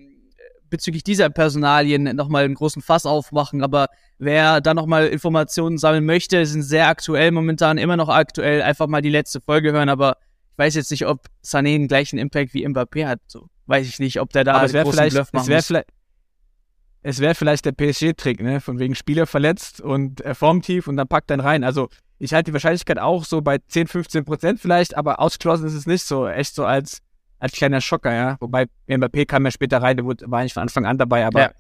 bezüglich 0.69 1.05
dieser 1.05 1.31
Personalien 1.31 2.17
nochmal 2.17 2.45
einen 2.45 2.55
großen 2.55 2.83
Fass 2.83 3.07
aufmachen, 3.07 3.63
aber 3.63 3.87
wer 4.25 4.61
da 4.61 4.75
nochmal 4.75 5.07
Informationen 5.07 5.79
sammeln 5.79 6.05
möchte, 6.05 6.45
sind 6.47 6.63
sehr 6.63 6.89
aktuell 6.89 7.31
momentan, 7.31 7.79
immer 7.79 7.97
noch 7.97 8.09
aktuell, 8.09 8.63
einfach 8.63 8.87
mal 8.87 9.03
die 9.03 9.11
letzte 9.11 9.41
Folge 9.41 9.73
hören, 9.73 9.89
aber 9.89 10.17
ich 10.53 10.59
weiß 10.59 10.75
jetzt 10.75 10.91
nicht, 10.91 11.07
ob 11.07 11.27
Sané 11.45 11.77
den 11.77 11.89
gleichen 11.89 12.19
Impact 12.19 12.55
wie 12.55 12.67
Mbappé 12.67 13.07
hat, 13.07 13.21
so 13.27 13.49
weiß 13.67 13.87
ich 13.87 13.99
nicht, 13.99 14.21
ob 14.21 14.33
der 14.33 14.45
da 14.45 14.55
aber 14.55 14.63
einen 14.63 14.85
großen 14.85 15.09
Bluff 15.09 15.33
macht. 15.33 15.49
Es 15.49 15.71
wäre 15.71 15.85
es 17.07 17.21
wäre 17.21 17.35
vielleicht 17.35 17.67
der 17.67 17.73
PSG-Trick, 17.73 18.43
ne? 18.43 18.61
Von 18.61 18.79
wegen 18.79 18.95
Spieler 18.95 19.27
verletzt 19.27 19.83
und 19.83 20.25
äh, 20.25 20.35
formtief 20.35 20.89
und 20.89 20.97
dann 20.97 21.07
packt 21.07 21.29
dann 21.29 21.41
rein. 21.41 21.63
Also 21.63 21.91
ich 22.19 22.33
halte 22.33 22.51
die 22.51 22.55
Wahrscheinlichkeit 22.55 22.99
auch 22.99 23.25
so 23.25 23.43
bei 23.43 23.59
10, 23.59 23.89
15 23.89 24.25
Prozent 24.25 24.59
vielleicht, 24.59 24.97
aber 24.97 25.21
ausgeschlossen 25.21 25.67
ist 25.67 25.75
es 25.75 25.87
nicht 25.87 26.05
so. 26.05 26.27
Echt 26.27 26.55
so 26.55 26.65
als 26.65 27.03
als 27.39 27.53
kleiner 27.53 27.83
Schocker, 27.83 28.15
ja. 28.15 28.37
Wobei 28.41 28.67
Mbappé 28.89 29.27
kam 29.27 29.45
ja 29.45 29.51
später 29.51 29.83
rein, 29.83 29.99
der 29.99 30.07
war 30.07 30.39
eigentlich 30.39 30.55
von 30.55 30.63
Anfang 30.63 30.87
an 30.87 30.97
dabei, 30.97 31.27
aber 31.27 31.41
ja. 31.41 31.51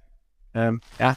Ähm, 0.54 0.80
ja. 0.99 1.14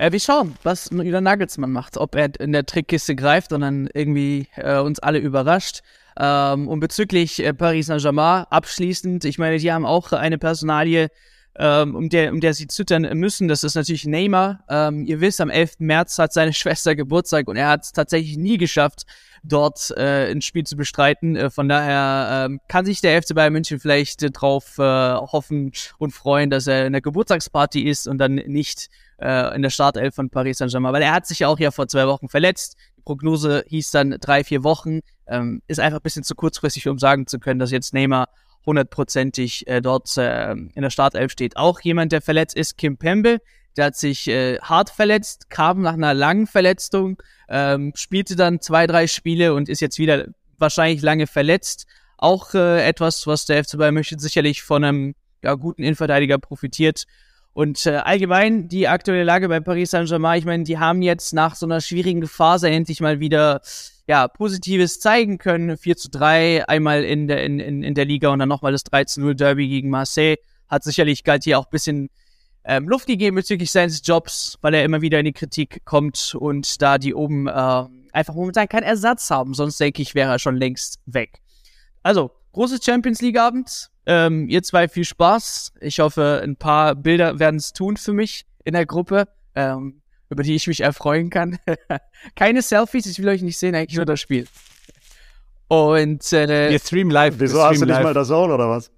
Äh, 0.00 0.12
wir 0.12 0.20
schauen, 0.20 0.56
was 0.62 0.88
Julian 0.90 1.24
Nagelsmann 1.24 1.72
macht, 1.72 1.98
ob 1.98 2.14
er 2.14 2.30
in 2.40 2.52
der 2.52 2.64
Trickkiste 2.64 3.14
greift 3.14 3.52
und 3.52 3.60
dann 3.60 3.86
irgendwie 3.92 4.48
äh, 4.56 4.78
uns 4.78 4.98
alle 4.98 5.18
überrascht. 5.18 5.82
Ähm, 6.18 6.68
und 6.68 6.80
bezüglich 6.80 7.44
äh, 7.44 7.52
Paris 7.52 7.88
Saint-Germain 7.88 8.46
abschließend, 8.48 9.26
ich 9.26 9.38
meine, 9.38 9.58
die 9.58 9.70
haben 9.70 9.84
auch 9.84 10.12
eine 10.12 10.38
Personalie, 10.38 11.10
ähm, 11.58 11.94
um, 11.94 12.08
der, 12.08 12.32
um 12.32 12.40
der 12.40 12.54
sie 12.54 12.66
zittern 12.66 13.02
müssen. 13.18 13.46
Das 13.46 13.62
ist 13.62 13.74
natürlich 13.74 14.06
Neymar. 14.06 14.64
Ähm, 14.70 15.04
ihr 15.04 15.20
wisst, 15.20 15.38
am 15.42 15.50
11. 15.50 15.80
März 15.80 16.18
hat 16.18 16.32
seine 16.32 16.52
Schwester 16.54 16.96
Geburtstag 16.96 17.46
und 17.46 17.56
er 17.56 17.68
hat 17.68 17.82
es 17.82 17.92
tatsächlich 17.92 18.38
nie 18.38 18.56
geschafft, 18.56 19.04
dort 19.42 19.92
äh, 19.96 20.30
ein 20.30 20.42
Spiel 20.42 20.64
zu 20.64 20.76
bestreiten. 20.76 21.36
Äh, 21.36 21.50
von 21.50 21.68
daher 21.68 22.48
äh, 22.50 22.58
kann 22.68 22.84
sich 22.84 23.00
der 23.00 23.20
FC 23.22 23.34
Bayern 23.34 23.52
München 23.52 23.80
vielleicht 23.80 24.22
äh, 24.22 24.30
drauf 24.30 24.78
äh, 24.78 24.82
hoffen 24.82 25.72
und 25.98 26.12
freuen, 26.12 26.50
dass 26.50 26.66
er 26.66 26.86
in 26.86 26.92
der 26.92 27.02
Geburtstagsparty 27.02 27.82
ist 27.82 28.06
und 28.06 28.18
dann 28.18 28.34
nicht 28.34 28.88
äh, 29.18 29.54
in 29.54 29.62
der 29.62 29.70
Startelf 29.70 30.14
von 30.14 30.30
Paris 30.30 30.58
Saint-Germain. 30.58 30.92
Weil 30.92 31.02
er 31.02 31.12
hat 31.12 31.26
sich 31.26 31.40
ja 31.40 31.48
auch 31.48 31.58
ja 31.58 31.70
vor 31.70 31.88
zwei 31.88 32.06
Wochen 32.06 32.28
verletzt. 32.28 32.76
Die 32.96 33.02
Prognose 33.02 33.64
hieß 33.66 33.90
dann 33.90 34.16
drei, 34.20 34.44
vier 34.44 34.64
Wochen. 34.64 35.00
Ähm, 35.26 35.62
ist 35.68 35.80
einfach 35.80 36.00
ein 36.00 36.02
bisschen 36.02 36.24
zu 36.24 36.34
kurzfristig, 36.34 36.88
um 36.88 36.98
sagen 36.98 37.26
zu 37.26 37.38
können, 37.38 37.60
dass 37.60 37.70
jetzt 37.70 37.94
Neymar 37.94 38.28
hundertprozentig 38.66 39.66
äh, 39.66 39.80
dort 39.80 40.16
äh, 40.16 40.52
in 40.52 40.82
der 40.82 40.90
Startelf 40.90 41.32
steht. 41.32 41.56
Auch 41.56 41.80
jemand, 41.80 42.12
der 42.12 42.20
verletzt 42.20 42.56
ist, 42.56 42.76
Kim 42.76 42.98
Pembe. 42.98 43.40
Der 43.76 43.86
hat 43.86 43.96
sich 43.96 44.28
äh, 44.28 44.58
hart 44.60 44.90
verletzt, 44.90 45.50
kam 45.50 45.82
nach 45.82 45.94
einer 45.94 46.14
langen 46.14 46.46
Verletzung, 46.46 47.22
ähm, 47.48 47.92
spielte 47.94 48.36
dann 48.36 48.60
zwei, 48.60 48.86
drei 48.86 49.06
Spiele 49.06 49.54
und 49.54 49.68
ist 49.68 49.80
jetzt 49.80 49.98
wieder 49.98 50.26
wahrscheinlich 50.58 51.02
lange 51.02 51.26
verletzt. 51.26 51.86
Auch 52.18 52.54
äh, 52.54 52.86
etwas, 52.86 53.26
was 53.26 53.46
der 53.46 53.64
FC 53.64 53.78
Bayern 53.78 53.94
München 53.94 54.18
sicherlich 54.18 54.62
von 54.62 54.84
einem 54.84 55.14
ja, 55.42 55.54
guten 55.54 55.82
Innenverteidiger 55.82 56.38
profitiert. 56.38 57.04
Und 57.52 57.84
äh, 57.86 57.96
allgemein 57.96 58.68
die 58.68 58.86
aktuelle 58.86 59.24
Lage 59.24 59.48
bei 59.48 59.60
Paris 59.60 59.90
Saint-Germain, 59.90 60.38
ich 60.38 60.44
meine, 60.44 60.64
die 60.64 60.78
haben 60.78 61.02
jetzt 61.02 61.32
nach 61.32 61.56
so 61.56 61.66
einer 61.66 61.80
schwierigen 61.80 62.26
Phase 62.26 62.70
endlich 62.70 63.00
mal 63.00 63.18
wieder 63.18 63.60
ja, 64.06 64.28
Positives 64.28 65.00
zeigen 65.00 65.38
können. 65.38 65.76
4 65.76 65.96
zu 65.96 66.10
3, 66.10 66.68
einmal 66.68 67.04
in 67.04 67.26
der, 67.26 67.44
in, 67.44 67.58
in, 67.58 67.82
in 67.82 67.94
der 67.94 68.04
Liga 68.04 68.28
und 68.28 68.38
dann 68.38 68.48
nochmal 68.48 68.72
das 68.72 68.84
3 68.84 69.04
zu 69.04 69.20
0 69.20 69.34
Derby 69.34 69.68
gegen 69.68 69.90
Marseille. 69.90 70.36
Hat 70.68 70.84
sicherlich 70.84 71.24
galt 71.24 71.44
hier 71.44 71.58
auch 71.58 71.66
bisschen 71.66 72.10
ähm, 72.64 72.88
Luft 72.88 73.06
gegeben 73.06 73.36
bezüglich 73.36 73.70
seines 73.70 74.02
Jobs, 74.04 74.58
weil 74.60 74.74
er 74.74 74.84
immer 74.84 75.00
wieder 75.00 75.18
in 75.18 75.24
die 75.24 75.32
Kritik 75.32 75.84
kommt 75.84 76.34
und 76.38 76.80
da 76.82 76.98
die 76.98 77.14
oben 77.14 77.46
äh, 77.46 77.84
einfach 78.12 78.34
momentan 78.34 78.68
keinen 78.68 78.84
Ersatz 78.84 79.30
haben. 79.30 79.54
Sonst 79.54 79.80
denke 79.80 80.02
ich, 80.02 80.14
wäre 80.14 80.30
er 80.30 80.38
schon 80.38 80.56
längst 80.56 81.00
weg. 81.06 81.40
Also, 82.02 82.30
großes 82.52 82.84
Champions 82.84 83.20
League 83.20 83.38
Abend. 83.38 83.90
Ähm, 84.06 84.48
ihr 84.48 84.62
zwei 84.62 84.88
viel 84.88 85.04
Spaß. 85.04 85.72
Ich 85.80 86.00
hoffe, 86.00 86.40
ein 86.42 86.56
paar 86.56 86.94
Bilder 86.94 87.38
werden 87.38 87.56
es 87.56 87.72
tun 87.72 87.96
für 87.96 88.12
mich 88.12 88.44
in 88.64 88.74
der 88.74 88.86
Gruppe. 88.86 89.28
Ähm, 89.54 90.00
über 90.30 90.44
die 90.44 90.54
ich 90.54 90.66
mich 90.66 90.80
erfreuen 90.80 91.28
kann. 91.28 91.58
Keine 92.36 92.62
Selfies, 92.62 93.06
ich 93.06 93.18
will 93.18 93.28
euch 93.28 93.42
nicht 93.42 93.58
sehen, 93.58 93.74
eigentlich 93.74 93.96
nur 93.96 94.06
das 94.06 94.20
Spiel. 94.20 94.46
Und 95.68 96.32
äh, 96.32 96.70
Wir 96.70 96.78
streamen 96.78 97.12
live. 97.12 97.34
Wieso 97.38 97.56
stream 97.56 97.68
hast 97.68 97.80
du 97.80 97.86
nicht 97.86 97.94
live. 97.94 98.04
mal 98.04 98.14
das 98.14 98.28
Zone 98.28 98.54
oder 98.54 98.68
was? 98.68 98.90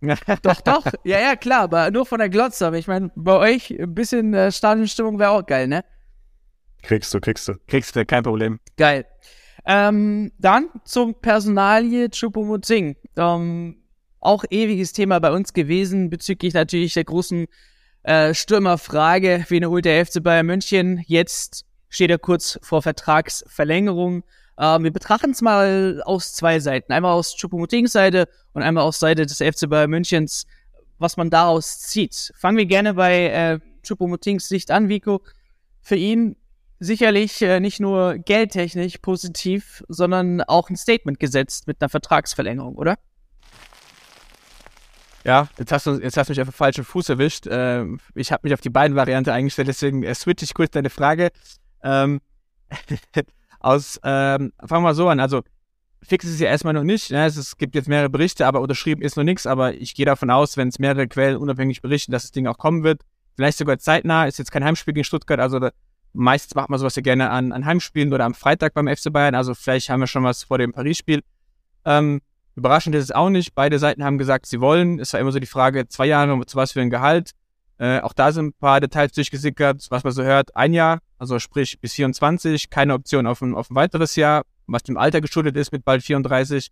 doch, 0.42 0.60
doch. 0.60 0.84
Ja, 1.04 1.20
ja, 1.20 1.36
klar, 1.36 1.62
aber 1.62 1.90
nur 1.90 2.06
von 2.06 2.18
der 2.18 2.28
Glotze. 2.28 2.66
Aber 2.66 2.78
ich 2.78 2.86
meine, 2.86 3.10
bei 3.14 3.36
euch 3.36 3.70
ein 3.70 3.94
bisschen 3.94 4.32
äh, 4.34 4.52
Stadionstimmung 4.52 5.18
wäre 5.18 5.30
auch 5.30 5.46
geil, 5.46 5.66
ne? 5.68 5.84
Kriegst 6.82 7.12
du, 7.12 7.20
kriegst 7.20 7.48
du. 7.48 7.54
Kriegst 7.66 7.96
du, 7.96 8.06
kein 8.06 8.22
Problem. 8.22 8.60
Geil. 8.76 9.06
Ähm, 9.66 10.32
dann 10.38 10.68
zum 10.84 11.14
Personalie 11.20 12.08
Chupomuting. 12.10 12.96
Ähm, 13.16 13.82
auch 14.20 14.44
ewiges 14.50 14.92
Thema 14.92 15.18
bei 15.20 15.32
uns 15.32 15.52
gewesen 15.52 16.10
bezüglich 16.10 16.54
natürlich 16.54 16.94
der 16.94 17.04
großen 17.04 17.46
äh, 18.02 18.34
Stürmerfrage, 18.34 19.44
wen 19.48 19.66
holt 19.66 19.84
der 19.84 20.04
FC 20.04 20.22
Bayern 20.22 20.46
München? 20.46 21.04
Jetzt 21.06 21.64
steht 21.88 22.10
er 22.10 22.18
kurz 22.18 22.58
vor 22.62 22.82
Vertragsverlängerung. 22.82 24.24
Ähm, 24.58 24.82
wir 24.82 24.92
betrachten 24.92 25.30
es 25.30 25.40
mal 25.40 26.02
aus 26.04 26.34
zwei 26.34 26.58
Seiten. 26.58 26.92
Einmal 26.92 27.12
aus 27.12 27.36
Choupo-Motings 27.36 27.92
Seite 27.92 28.28
und 28.52 28.62
einmal 28.62 28.84
aus 28.84 28.98
Seite 28.98 29.24
des 29.24 29.38
FC 29.38 29.68
Bayern 29.68 29.90
Münchens, 29.90 30.46
was 30.98 31.16
man 31.16 31.30
daraus 31.30 31.78
zieht. 31.78 32.32
Fangen 32.36 32.58
wir 32.58 32.66
gerne 32.66 32.94
bei 32.94 33.26
äh, 33.28 33.58
Choupo-Motings 33.86 34.48
Sicht 34.48 34.70
an, 34.72 34.88
Vico. 34.88 35.22
Für 35.80 35.94
ihn 35.94 36.36
sicherlich 36.80 37.40
äh, 37.40 37.60
nicht 37.60 37.78
nur 37.78 38.18
geldtechnisch 38.18 38.98
positiv, 38.98 39.84
sondern 39.88 40.42
auch 40.42 40.70
ein 40.70 40.76
Statement 40.76 41.20
gesetzt 41.20 41.68
mit 41.68 41.80
einer 41.80 41.88
Vertragsverlängerung, 41.88 42.74
oder? 42.74 42.96
Ja, 45.24 45.48
jetzt 45.58 45.72
hast 45.72 45.86
du, 45.86 46.00
jetzt 46.00 46.16
hast 46.16 46.28
du 46.28 46.32
mich 46.32 46.40
auf 46.40 46.48
den 46.48 46.52
falschen 46.52 46.84
Fuß 46.84 47.10
erwischt. 47.10 47.46
Ähm, 47.48 48.00
ich 48.14 48.32
habe 48.32 48.40
mich 48.44 48.54
auf 48.54 48.60
die 48.60 48.70
beiden 48.70 48.96
Varianten 48.96 49.30
eingestellt, 49.30 49.68
deswegen 49.68 50.02
äh, 50.02 50.14
switch 50.14 50.42
ich 50.42 50.54
kurz 50.54 50.72
deine 50.72 50.90
Frage. 50.90 51.30
Ähm, 51.82 52.20
aus, 53.60 53.98
ähm, 54.04 54.52
fangen 54.60 54.82
wir 54.82 54.88
mal 54.88 54.94
so 54.94 55.08
an. 55.08 55.20
Also, 55.20 55.42
fix 56.02 56.24
ist 56.24 56.34
es 56.34 56.40
ja 56.40 56.48
erstmal 56.48 56.74
noch 56.74 56.84
nicht. 56.84 57.10
Ne? 57.10 57.26
Es, 57.26 57.56
gibt 57.56 57.74
jetzt 57.74 57.88
mehrere 57.88 58.08
Berichte, 58.08 58.46
aber 58.46 58.60
unterschrieben 58.60 59.02
ist 59.02 59.16
noch 59.16 59.24
nichts. 59.24 59.46
Aber 59.46 59.74
ich 59.74 59.94
gehe 59.94 60.06
davon 60.06 60.30
aus, 60.30 60.56
wenn 60.56 60.68
es 60.68 60.78
mehrere 60.78 61.08
Quellen 61.08 61.36
unabhängig 61.36 61.82
berichten, 61.82 62.12
dass 62.12 62.22
das 62.22 62.32
Ding 62.32 62.46
auch 62.46 62.58
kommen 62.58 62.84
wird. 62.84 63.02
Vielleicht 63.36 63.58
sogar 63.58 63.78
zeitnah. 63.78 64.26
Ist 64.26 64.38
jetzt 64.38 64.52
kein 64.52 64.64
Heimspiel 64.64 64.94
gegen 64.94 65.04
Stuttgart. 65.04 65.40
Also, 65.40 65.58
da, 65.58 65.70
meistens 66.12 66.54
macht 66.54 66.70
man 66.70 66.78
sowas 66.78 66.96
ja 66.96 67.02
gerne 67.02 67.30
an, 67.30 67.52
an 67.52 67.64
Heimspielen 67.64 68.12
oder 68.12 68.24
am 68.24 68.34
Freitag 68.34 68.74
beim 68.74 68.88
FC 68.88 69.12
Bayern. 69.12 69.34
Also, 69.34 69.54
vielleicht 69.54 69.90
haben 69.90 70.00
wir 70.00 70.06
schon 70.06 70.24
was 70.24 70.44
vor 70.44 70.58
dem 70.58 70.72
Paris-Spiel. 70.72 71.22
Ähm, 71.84 72.20
Überraschend 72.58 72.96
ist 72.96 73.04
es 73.04 73.12
auch 73.12 73.30
nicht. 73.30 73.54
Beide 73.54 73.78
Seiten 73.78 74.02
haben 74.02 74.18
gesagt, 74.18 74.46
sie 74.46 74.60
wollen. 74.60 74.98
Es 74.98 75.12
war 75.12 75.20
immer 75.20 75.30
so 75.30 75.38
die 75.38 75.46
Frage, 75.46 75.86
zwei 75.86 76.06
Jahre, 76.06 76.44
zu 76.44 76.56
was 76.56 76.72
für 76.72 76.80
ein 76.80 76.90
Gehalt. 76.90 77.30
Äh, 77.78 78.00
auch 78.00 78.12
da 78.12 78.32
sind 78.32 78.46
ein 78.46 78.52
paar 78.54 78.80
Details 78.80 79.12
durchgesickert, 79.12 79.86
was 79.90 80.04
man 80.04 80.12
so 80.12 80.22
hört. 80.22 80.54
Ein 80.56 80.72
Jahr, 80.72 80.98
also 81.18 81.38
sprich 81.38 81.78
bis 81.80 81.94
24, 81.94 82.70
keine 82.70 82.94
Option 82.94 83.26
auf 83.26 83.40
ein, 83.40 83.54
auf 83.54 83.70
ein 83.70 83.76
weiteres 83.76 84.16
Jahr, 84.16 84.42
was 84.66 84.82
dem 84.82 84.96
Alter 84.96 85.20
geschuldet 85.20 85.56
ist 85.56 85.72
mit 85.72 85.84
bald 85.84 86.02
34. 86.02 86.70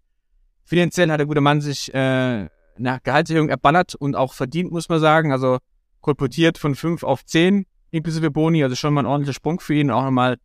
Finanziell 0.64 1.10
hat 1.10 1.20
der 1.20 1.26
gute 1.26 1.40
Mann 1.40 1.60
sich 1.60 1.94
äh, 1.94 2.48
eine 2.78 3.00
Gehaltserhöhung 3.02 3.48
erballert 3.48 3.94
und 3.94 4.16
auch 4.16 4.32
verdient, 4.32 4.72
muss 4.72 4.88
man 4.88 4.98
sagen. 4.98 5.30
Also 5.30 5.58
kolportiert 6.00 6.58
von 6.58 6.74
5 6.74 7.04
auf 7.04 7.24
10 7.24 7.66
inklusive 7.92 8.30
Boni, 8.30 8.62
also 8.62 8.74
schon 8.76 8.94
mal 8.94 9.02
ein 9.02 9.06
ordentlicher 9.06 9.34
Sprung 9.34 9.60
für 9.60 9.74
ihn. 9.74 9.90
Auch 9.90 10.02
nochmal 10.02 10.36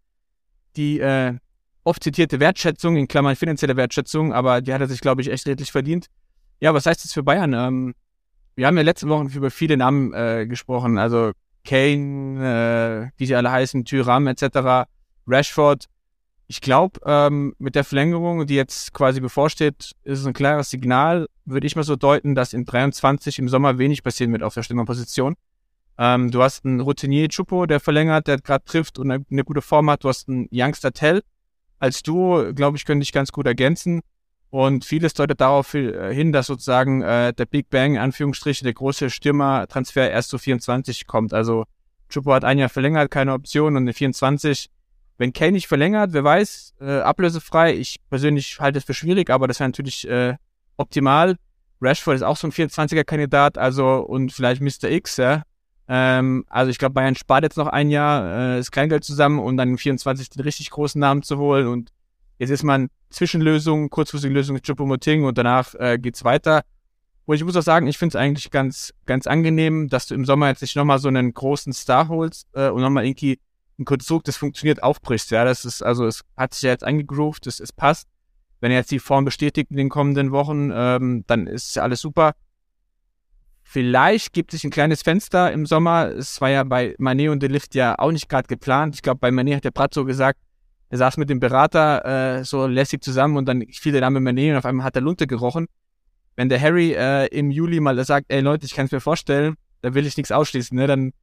die 0.75 0.99
äh, 0.99 1.37
oft 1.83 2.03
zitierte 2.03 2.39
Wertschätzung, 2.39 2.97
in 2.97 3.07
Klammern 3.07 3.35
finanzielle 3.35 3.75
Wertschätzung, 3.75 4.33
aber 4.33 4.61
die 4.61 4.73
hat 4.73 4.81
er 4.81 4.87
sich, 4.87 5.01
glaube 5.01 5.21
ich, 5.21 5.31
echt 5.31 5.47
redlich 5.47 5.71
verdient. 5.71 6.07
Ja, 6.59 6.73
was 6.73 6.85
heißt 6.85 7.03
das 7.03 7.13
für 7.13 7.23
Bayern? 7.23 7.53
Ähm, 7.53 7.95
wir 8.61 8.67
haben 8.67 8.77
ja 8.77 8.83
letzte 8.83 9.09
Woche 9.09 9.25
über 9.35 9.49
viele 9.49 9.75
Namen 9.75 10.13
äh, 10.13 10.45
gesprochen, 10.45 10.99
also 10.99 11.31
Kane, 11.65 13.09
äh, 13.09 13.19
wie 13.19 13.25
sie 13.25 13.35
alle 13.35 13.51
heißen, 13.51 13.85
Tyram 13.85 14.27
etc., 14.27 14.87
Rashford. 15.25 15.85
Ich 16.45 16.61
glaube, 16.61 16.99
ähm, 17.03 17.55
mit 17.57 17.73
der 17.73 17.83
Verlängerung, 17.83 18.45
die 18.45 18.53
jetzt 18.53 18.93
quasi 18.93 19.19
bevorsteht, 19.19 19.93
ist 20.03 20.19
es 20.19 20.27
ein 20.27 20.33
klares 20.33 20.69
Signal, 20.69 21.25
würde 21.43 21.65
ich 21.65 21.75
mal 21.75 21.81
so 21.81 21.95
deuten, 21.95 22.35
dass 22.35 22.53
in 22.53 22.65
23 22.65 23.39
im 23.39 23.49
Sommer 23.49 23.79
wenig 23.79 24.03
passieren 24.03 24.31
wird 24.31 24.43
auf 24.43 24.53
der 24.53 24.61
Stürmerposition. 24.61 25.37
Ähm, 25.97 26.29
du 26.29 26.43
hast 26.43 26.63
einen 26.63 26.81
Routinier 26.81 27.29
Chupo, 27.29 27.65
der 27.65 27.79
verlängert, 27.79 28.27
der 28.27 28.37
gerade 28.37 28.63
trifft 28.63 28.99
und 28.99 29.09
eine, 29.09 29.25
eine, 29.31 29.43
gute 29.43 29.63
Form 29.63 29.89
hat. 29.89 30.03
Du 30.03 30.07
hast 30.07 30.29
einen 30.29 30.47
Youngster 30.51 30.91
Tell, 30.91 31.23
als 31.79 32.03
Duo, 32.03 32.53
glaube 32.53 32.77
ich, 32.77 32.85
könnte 32.85 33.01
ich 33.01 33.11
ganz 33.11 33.31
gut 33.31 33.47
ergänzen. 33.47 34.01
Und 34.51 34.85
vieles 34.85 35.13
deutet 35.13 35.41
darauf 35.41 35.73
äh, 35.73 36.13
hin, 36.13 36.31
dass 36.31 36.47
sozusagen 36.47 37.01
äh, 37.01 37.33
der 37.33 37.45
Big 37.45 37.69
Bang, 37.69 37.93
in 37.93 38.01
Anführungsstriche, 38.01 38.63
der 38.63 38.73
große 38.73 39.09
Stürmertransfer 39.09 40.11
erst 40.11 40.29
zu 40.29 40.37
24 40.37 41.07
kommt. 41.07 41.33
Also 41.33 41.65
Chupo 42.09 42.33
hat 42.33 42.43
ein 42.43 42.59
Jahr 42.59 42.69
verlängert, 42.69 43.09
keine 43.09 43.33
Option 43.33 43.75
und 43.77 43.87
in 43.87 43.93
24 43.93 44.69
wenn 45.21 45.33
Kane 45.33 45.51
nicht 45.51 45.67
verlängert, 45.67 46.13
wer 46.13 46.23
weiß, 46.23 46.73
äh, 46.81 46.99
ablösefrei. 47.01 47.75
Ich 47.75 47.97
persönlich 48.09 48.59
halte 48.59 48.79
es 48.79 48.85
für 48.85 48.95
schwierig, 48.95 49.29
aber 49.29 49.47
das 49.47 49.59
wäre 49.59 49.69
natürlich 49.69 50.07
äh, 50.09 50.35
optimal. 50.77 51.35
Rashford 51.79 52.15
ist 52.15 52.23
auch 52.23 52.37
so 52.37 52.47
ein 52.47 52.51
24er-Kandidat, 52.51 53.59
also 53.59 53.97
und 53.97 54.33
vielleicht 54.33 54.61
Mr. 54.61 54.89
X, 54.89 55.17
ja. 55.17 55.43
Ähm, 55.87 56.43
also 56.49 56.71
ich 56.71 56.79
glaube, 56.79 56.93
Bayern 56.93 57.13
spart 57.13 57.43
jetzt 57.43 57.57
noch 57.57 57.67
ein 57.67 57.91
Jahr, 57.91 58.55
äh, 58.55 58.57
das 58.57 58.71
Kleingeld 58.71 59.03
zusammen, 59.03 59.37
um 59.37 59.55
dann 59.57 59.69
im 59.69 59.77
24 59.77 60.31
den 60.31 60.41
richtig 60.41 60.71
großen 60.71 60.99
Namen 60.99 61.21
zu 61.21 61.37
holen. 61.37 61.67
Und 61.67 61.91
jetzt 62.41 62.49
ist 62.49 62.63
man 62.63 62.89
Zwischenlösung, 63.11 63.91
kurzfristige 63.91 64.33
Lösung 64.33 64.55
mit 64.55 64.65
Choupo-Moting 64.65 65.25
und 65.25 65.37
danach 65.37 65.75
äh, 65.75 65.99
geht's 65.99 66.23
weiter. 66.23 66.63
Und 67.25 67.35
ich 67.35 67.43
muss 67.43 67.55
auch 67.55 67.61
sagen, 67.61 67.85
ich 67.85 67.99
finde 67.99 68.13
es 68.13 68.15
eigentlich 68.15 68.49
ganz, 68.49 68.95
ganz 69.05 69.27
angenehm, 69.27 69.89
dass 69.89 70.07
du 70.07 70.15
im 70.15 70.25
Sommer 70.25 70.47
jetzt 70.47 70.61
nicht 70.63 70.75
nochmal 70.75 70.97
so 70.97 71.07
einen 71.07 71.35
großen 71.35 71.71
Star 71.71 72.07
holst 72.07 72.47
äh, 72.53 72.69
und 72.69 72.81
nochmal 72.81 73.05
irgendwie 73.05 73.39
ein 73.77 73.85
Konstrukt, 73.85 74.27
das 74.27 74.37
funktioniert, 74.37 74.81
aufbrichst. 74.81 75.29
Ja, 75.29 75.45
das 75.45 75.65
ist, 75.65 75.83
also 75.83 76.07
es 76.07 76.23
hat 76.35 76.55
sich 76.55 76.63
ja 76.63 76.71
jetzt 76.71 76.83
eingegroovt, 76.83 77.45
es, 77.45 77.59
es 77.59 77.71
passt. 77.71 78.07
Wenn 78.59 78.71
er 78.71 78.79
jetzt 78.79 78.91
die 78.91 78.97
Form 78.97 79.23
bestätigt 79.23 79.69
in 79.69 79.77
den 79.77 79.89
kommenden 79.89 80.31
Wochen, 80.31 80.71
ähm, 80.73 81.23
dann 81.27 81.45
ist 81.45 81.75
ja 81.75 81.83
alles 81.83 82.01
super. 82.01 82.33
Vielleicht 83.61 84.33
gibt 84.33 84.55
es 84.55 84.63
ein 84.63 84.71
kleines 84.71 85.03
Fenster 85.03 85.51
im 85.51 85.67
Sommer. 85.67 86.09
Es 86.09 86.41
war 86.41 86.49
ja 86.49 86.63
bei 86.63 86.95
Manet 86.97 87.29
und 87.29 87.43
Delicht 87.43 87.75
ja 87.75 87.99
auch 87.99 88.11
nicht 88.11 88.29
gerade 88.29 88.47
geplant. 88.47 88.95
Ich 88.95 89.03
glaube, 89.03 89.19
bei 89.19 89.29
Manet 89.29 89.57
hat 89.57 89.63
der 89.63 89.71
Bratzo 89.71 90.05
gesagt, 90.05 90.39
er 90.91 90.97
saß 90.97 91.15
mit 91.15 91.29
dem 91.29 91.39
Berater 91.39 92.39
äh, 92.39 92.43
so 92.43 92.67
lässig 92.67 93.01
zusammen 93.01 93.37
und 93.37 93.45
dann 93.45 93.65
fiel 93.71 93.93
der 93.93 94.01
Name 94.01 94.19
Manet 94.19 94.51
und 94.51 94.57
auf 94.57 94.65
einmal 94.65 94.85
hat 94.85 94.97
er 94.97 95.01
Lunte 95.01 95.25
gerochen. 95.25 95.67
Wenn 96.35 96.49
der 96.49 96.59
Harry 96.59 96.91
äh, 96.91 97.27
im 97.27 97.49
Juli 97.49 97.79
mal 97.79 98.03
sagt, 98.03 98.25
ey 98.27 98.41
Leute, 98.41 98.65
ich 98.65 98.73
kann 98.73 98.87
es 98.87 98.91
mir 98.91 98.99
vorstellen, 98.99 99.55
da 99.81 99.93
will 99.93 100.05
ich 100.05 100.17
nichts 100.17 100.33
ausschließen, 100.33 100.75
ne? 100.75 100.87
dann, 100.87 101.13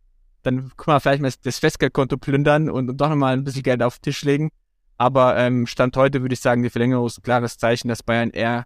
dann 0.42 0.72
guck 0.74 0.86
mal, 0.86 1.00
vielleicht 1.00 1.20
mal 1.20 1.30
das 1.42 1.58
Festgeldkonto 1.58 2.16
plündern 2.16 2.70
und, 2.70 2.88
und 2.88 2.96
doch 2.98 3.10
nochmal 3.10 3.34
ein 3.34 3.44
bisschen 3.44 3.62
Geld 3.62 3.82
auf 3.82 3.98
den 3.98 4.04
Tisch 4.04 4.24
legen. 4.24 4.48
Aber 4.96 5.36
ähm, 5.36 5.66
Stand 5.66 5.94
heute 5.98 6.22
würde 6.22 6.32
ich 6.32 6.40
sagen, 6.40 6.62
die 6.62 6.70
Verlängerung 6.70 7.06
ist 7.06 7.18
ein 7.18 7.22
klares 7.22 7.58
Zeichen, 7.58 7.88
dass 7.88 8.02
Bayern 8.02 8.30
eher 8.30 8.64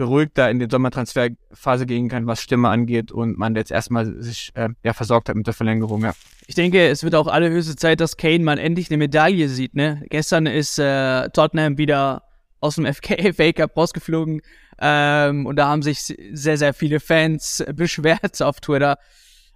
beruhigter 0.00 0.48
in 0.48 0.58
die 0.58 0.66
Sommertransferphase 0.68 1.84
gehen 1.84 2.08
kann, 2.08 2.26
was 2.26 2.40
Stimme 2.40 2.70
angeht 2.70 3.12
und 3.12 3.36
man 3.36 3.54
jetzt 3.54 3.70
erstmal 3.70 4.22
sich 4.22 4.50
äh, 4.54 4.70
ja, 4.82 4.94
versorgt 4.94 5.28
hat 5.28 5.36
mit 5.36 5.46
der 5.46 5.52
Verlängerung. 5.52 6.02
Ja. 6.02 6.14
Ich 6.46 6.54
denke, 6.54 6.88
es 6.88 7.04
wird 7.04 7.14
auch 7.14 7.26
alle 7.26 7.50
höchste 7.50 7.76
Zeit, 7.76 8.00
dass 8.00 8.16
Kane 8.16 8.38
mal 8.38 8.58
endlich 8.58 8.90
eine 8.90 8.96
Medaille 8.96 9.50
sieht. 9.50 9.74
Ne? 9.74 10.02
Gestern 10.08 10.46
ist 10.46 10.78
äh, 10.78 11.28
Tottenham 11.28 11.76
wieder 11.76 12.22
aus 12.60 12.76
dem 12.76 12.86
FK 12.86 13.52
Cup 13.52 13.76
rausgeflogen 13.76 14.40
ähm, 14.80 15.44
und 15.44 15.56
da 15.56 15.68
haben 15.68 15.82
sich 15.82 16.00
sehr, 16.32 16.56
sehr 16.56 16.72
viele 16.72 16.98
Fans 16.98 17.62
beschwert 17.74 18.40
auf 18.40 18.60
Twitter. 18.60 18.96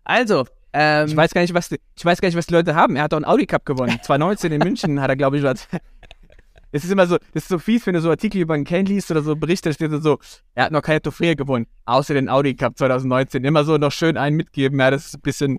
Also, 0.04 0.44
ähm, 0.74 1.08
ich 1.08 1.16
weiß 1.16 1.32
gar 1.32 1.40
nicht, 1.40 1.54
was 1.54 1.70
die, 1.70 1.80
ich 1.96 2.04
weiß 2.04 2.20
gar 2.20 2.28
nicht, 2.28 2.36
was 2.36 2.48
die 2.48 2.52
Leute 2.52 2.74
haben. 2.74 2.96
Er 2.96 3.04
hat 3.04 3.14
auch 3.14 3.16
einen 3.16 3.24
Audi 3.24 3.46
Cup 3.46 3.64
gewonnen. 3.64 3.98
2019 4.02 4.52
in 4.52 4.58
München 4.58 5.00
hat 5.00 5.08
er, 5.08 5.16
glaube 5.16 5.38
ich, 5.38 5.42
was. 5.42 5.66
Es 6.74 6.82
ist 6.82 6.90
immer 6.90 7.06
so, 7.06 7.18
das 7.32 7.44
ist 7.44 7.48
so 7.50 7.60
fies, 7.60 7.86
wenn 7.86 7.94
du 7.94 8.00
so 8.00 8.10
Artikel 8.10 8.40
über 8.40 8.54
einen 8.54 8.64
Kane 8.64 8.82
liest 8.82 9.08
oder 9.12 9.22
so 9.22 9.36
Berichte, 9.36 9.68
da 9.68 9.74
steht 9.74 10.02
so, 10.02 10.18
er 10.56 10.64
hat 10.64 10.72
noch 10.72 10.82
keine 10.82 11.00
Trophäe 11.00 11.36
gewonnen, 11.36 11.68
außer 11.84 12.14
den 12.14 12.28
Audi 12.28 12.56
Cup 12.56 12.76
2019. 12.76 13.44
Immer 13.44 13.62
so 13.62 13.78
noch 13.78 13.92
schön 13.92 14.16
einen 14.16 14.34
mitgeben, 14.34 14.80
ja, 14.80 14.90
das 14.90 15.06
ist 15.06 15.14
ein 15.14 15.20
bisschen 15.20 15.58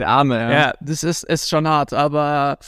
der 0.00 0.08
Arme. 0.08 0.34
Ja, 0.34 0.50
ja 0.50 0.72
das 0.80 1.04
ist, 1.04 1.22
ist 1.22 1.48
schon 1.48 1.68
hart, 1.68 1.92
aber 1.92 2.58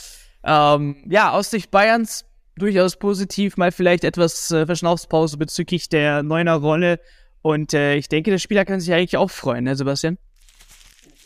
ähm, 0.45 0.95
ja, 1.09 1.33
aus 1.33 1.51
Sicht 1.51 1.73
Bayerns 1.73 2.25
durchaus 2.55 2.95
positiv, 2.95 3.57
mal 3.57 3.73
vielleicht 3.73 4.05
etwas 4.05 4.49
äh, 4.53 4.65
Verschnaufspause 4.65 5.37
bezüglich 5.37 5.89
der 5.89 6.23
neuner 6.23 6.55
Rolle. 6.55 7.01
Und 7.43 7.75
äh, 7.75 7.97
ich 7.97 8.09
denke, 8.09 8.31
der 8.31 8.39
Spieler 8.39 8.65
kann 8.65 8.79
sich 8.79 8.95
eigentlich 8.95 9.17
auch 9.17 9.31
freuen, 9.33 9.65
ne, 9.65 9.75
Sebastian? 9.75 10.19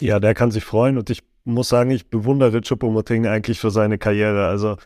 Ja, 0.01 0.21
der 0.21 0.33
kann 0.33 0.51
sich 0.51 0.65
freuen 0.65 0.97
und 0.97 1.11
ich 1.11 1.23
muss 1.45 1.69
sagen, 1.69 1.91
ich 1.91 2.09
bewundere 2.09 2.63
Choupo-Moting 2.63 3.27
eigentlich 3.27 3.61
für 3.61 3.71
seine 3.71 3.99
Karriere. 3.99 4.47
Also 4.47 4.79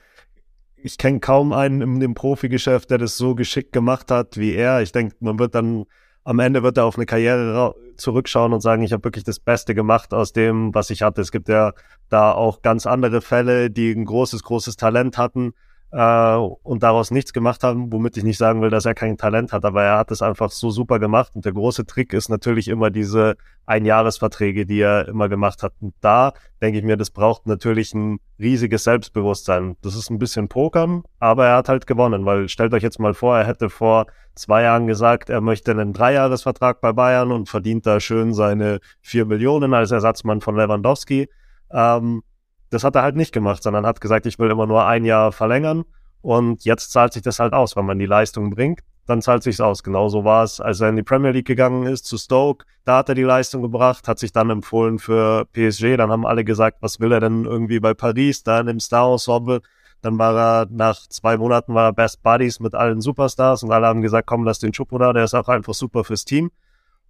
ich 0.87 0.99
kenne 0.99 1.21
kaum 1.21 1.53
einen 1.53 1.81
in 1.81 2.01
dem 2.01 2.15
Profigeschäft, 2.15 2.91
der 2.91 2.99
das 2.99 3.17
so 3.17 3.35
geschickt 3.35 3.73
gemacht 3.73 4.11
hat 4.11 4.37
wie 4.37 4.55
er. 4.55 4.83
Ich 4.83 4.93
denke, 4.93 5.17
man 5.21 5.39
wird 5.39 5.55
dann 5.55 5.85
am 6.25 6.41
Ende 6.41 6.65
wird 6.65 6.77
er 6.77 6.87
auf 6.87 6.97
eine 6.97 7.07
Karriere 7.07 7.75
zurückschauen 7.97 8.53
und 8.53 8.61
sagen, 8.61 8.83
ich 8.83 8.93
habe 8.93 9.05
wirklich 9.05 9.23
das 9.23 9.39
Beste 9.39 9.77
gemacht 9.77 10.13
aus 10.13 10.33
dem, 10.33 10.75
was 10.75 10.91
ich 10.91 11.03
hatte. 11.03 11.21
Es 11.21 11.31
gibt 11.31 11.49
ja 11.49 11.73
da 12.09 12.33
auch 12.33 12.63
ganz 12.63 12.85
andere 12.85 13.21
Fälle, 13.21 13.71
die 13.71 13.93
ein 13.93 14.05
großes, 14.05 14.43
großes 14.43 14.77
Talent 14.77 15.19
hatten 15.19 15.53
äh, 15.93 16.37
und 16.37 16.83
daraus 16.83 17.11
nichts 17.11 17.33
gemacht 17.33 17.63
haben, 17.63 17.93
womit 17.93 18.17
ich 18.17 18.25
nicht 18.25 18.39
sagen 18.39 18.61
will, 18.61 18.71
dass 18.71 18.85
er 18.85 18.95
kein 18.95 19.17
Talent 19.17 19.53
hat, 19.53 19.65
aber 19.65 19.83
er 19.83 19.99
hat 19.99 20.11
es 20.11 20.23
einfach 20.23 20.51
so 20.51 20.71
super 20.71 20.99
gemacht. 20.99 21.33
Und 21.35 21.45
der 21.45 21.53
große 21.53 21.87
Trick 21.87 22.13
ist 22.13 22.29
natürlich 22.29 22.69
immer 22.69 22.91
diese 22.91 23.37
Einjahresverträge, 23.67 24.67
die 24.67 24.81
er 24.81 25.09
immer 25.09 25.29
gemacht 25.29 25.63
hat. 25.63 25.73
Und 25.81 25.95
da 26.01 26.33
denke 26.61 26.79
ich 26.79 26.85
mir, 26.85 26.97
das 26.97 27.11
braucht 27.11 27.47
natürlich 27.47 27.95
ein 27.95 28.19
riesiges 28.39 28.85
Selbstbewusstsein. 28.85 29.77
Das 29.83 29.95
ist 29.95 30.11
ein 30.11 30.19
bisschen 30.19 30.49
Pokern, 30.49 31.05
aber 31.21 31.47
er 31.47 31.57
hat 31.57 31.69
halt 31.69 31.87
gewonnen, 31.87 32.25
weil 32.27 32.49
stellt 32.49 32.75
euch 32.75 32.83
jetzt 32.83 32.99
mal 32.99 33.15
vor, 33.15 33.39
er 33.39 33.47
hätte 33.47 33.71
vor 33.71 34.07
zwei 34.35 34.63
Jahren 34.63 34.87
gesagt, 34.87 35.31
er 35.31 35.41
möchte 35.41 35.71
einen 35.71 35.93
Dreijahresvertrag 35.93 36.81
bei 36.81 36.93
Bayern 36.93 37.33
und 37.33 37.49
verdient 37.49 37.87
da 37.87 38.01
schön 38.01 38.35
seine 38.35 38.81
vier 39.01 39.25
Millionen 39.25 39.73
als 39.73 39.91
Ersatzmann 39.91 40.41
von 40.41 40.57
Lewandowski. 40.57 41.29
Ähm, 41.71 42.23
das 42.71 42.85
hat 42.85 42.97
er 42.97 43.03
halt 43.03 43.17
nicht 43.17 43.33
gemacht, 43.33 43.63
sondern 43.63 43.87
hat 43.87 44.01
gesagt, 44.01 44.27
ich 44.27 44.39
will 44.39 44.51
immer 44.51 44.67
nur 44.67 44.85
ein 44.87 45.05
Jahr 45.05 45.33
verlängern. 45.33 45.85
Und 46.23 46.65
jetzt 46.65 46.93
zahlt 46.93 47.13
sich 47.13 47.23
das 47.23 47.39
halt 47.39 47.53
aus, 47.53 47.77
wenn 47.77 47.87
man 47.87 47.99
die 47.99 48.07
Leistung 48.07 48.51
bringt, 48.51 48.81
dann 49.07 49.23
zahlt 49.23 49.45
sich's 49.45 49.61
aus. 49.61 49.83
Genauso 49.83 50.25
war 50.25 50.43
es, 50.43 50.61
als 50.61 50.81
er 50.81 50.89
in 50.89 50.97
die 50.97 51.03
Premier 51.03 51.31
League 51.31 51.47
gegangen 51.47 51.87
ist 51.87 52.05
zu 52.07 52.19
Stoke. 52.19 52.67
Da 52.85 52.99
hat 52.99 53.09
er 53.09 53.15
die 53.15 53.23
Leistung 53.23 53.63
gebracht, 53.63 54.09
hat 54.09 54.19
sich 54.19 54.33
dann 54.33 54.51
empfohlen 54.51 54.99
für 54.99 55.47
PSG. 55.53 55.97
Dann 55.97 56.11
haben 56.11 56.27
alle 56.27 56.45
gesagt, 56.45 56.79
was 56.81 56.99
will 56.99 57.13
er 57.13 57.21
denn 57.21 57.45
irgendwie 57.45 57.79
bei 57.79 57.95
Paris, 57.95 58.43
da 58.43 58.61
in 58.61 58.67
dem 58.67 58.81
Star-Ensemble. 58.81 59.61
Dann 60.03 60.19
war 60.19 60.37
er 60.37 60.67
nach 60.71 61.07
zwei 61.09 61.37
Monaten 61.37 61.75
war 61.75 61.87
er 61.87 61.93
Best 61.93 62.23
Buddies 62.23 62.61
mit 62.61 62.75
allen 62.75 63.01
Superstars 63.01 63.63
und 63.63 63.73
alle 63.73 63.87
haben 63.87 64.03
gesagt, 64.03 64.27
komm, 64.27 64.45
lass 64.45 64.59
den 64.59 64.73
Chupo 64.73 64.99
da, 64.99 65.13
der 65.13 65.25
ist 65.25 65.35
auch 65.35 65.49
einfach 65.49 65.75
super 65.75 66.05
fürs 66.05 66.25
Team. 66.25 66.51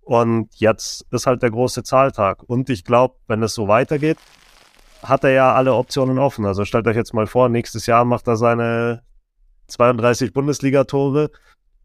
Und 0.02 0.54
jetzt 0.54 1.04
ist 1.10 1.26
halt 1.26 1.42
der 1.42 1.50
große 1.50 1.82
Zahltag. 1.82 2.44
Und 2.46 2.70
ich 2.70 2.84
glaube, 2.84 3.16
wenn 3.26 3.42
es 3.42 3.54
so 3.54 3.66
weitergeht, 3.66 4.18
hat 5.08 5.24
er 5.24 5.30
ja 5.30 5.54
alle 5.54 5.74
Optionen 5.74 6.18
offen. 6.18 6.44
Also 6.44 6.64
stellt 6.64 6.86
euch 6.86 6.96
jetzt 6.96 7.14
mal 7.14 7.26
vor, 7.26 7.48
nächstes 7.48 7.86
Jahr 7.86 8.04
macht 8.04 8.26
er 8.26 8.36
seine 8.36 9.02
32 9.68 10.32
Bundesliga-Tore. 10.32 11.30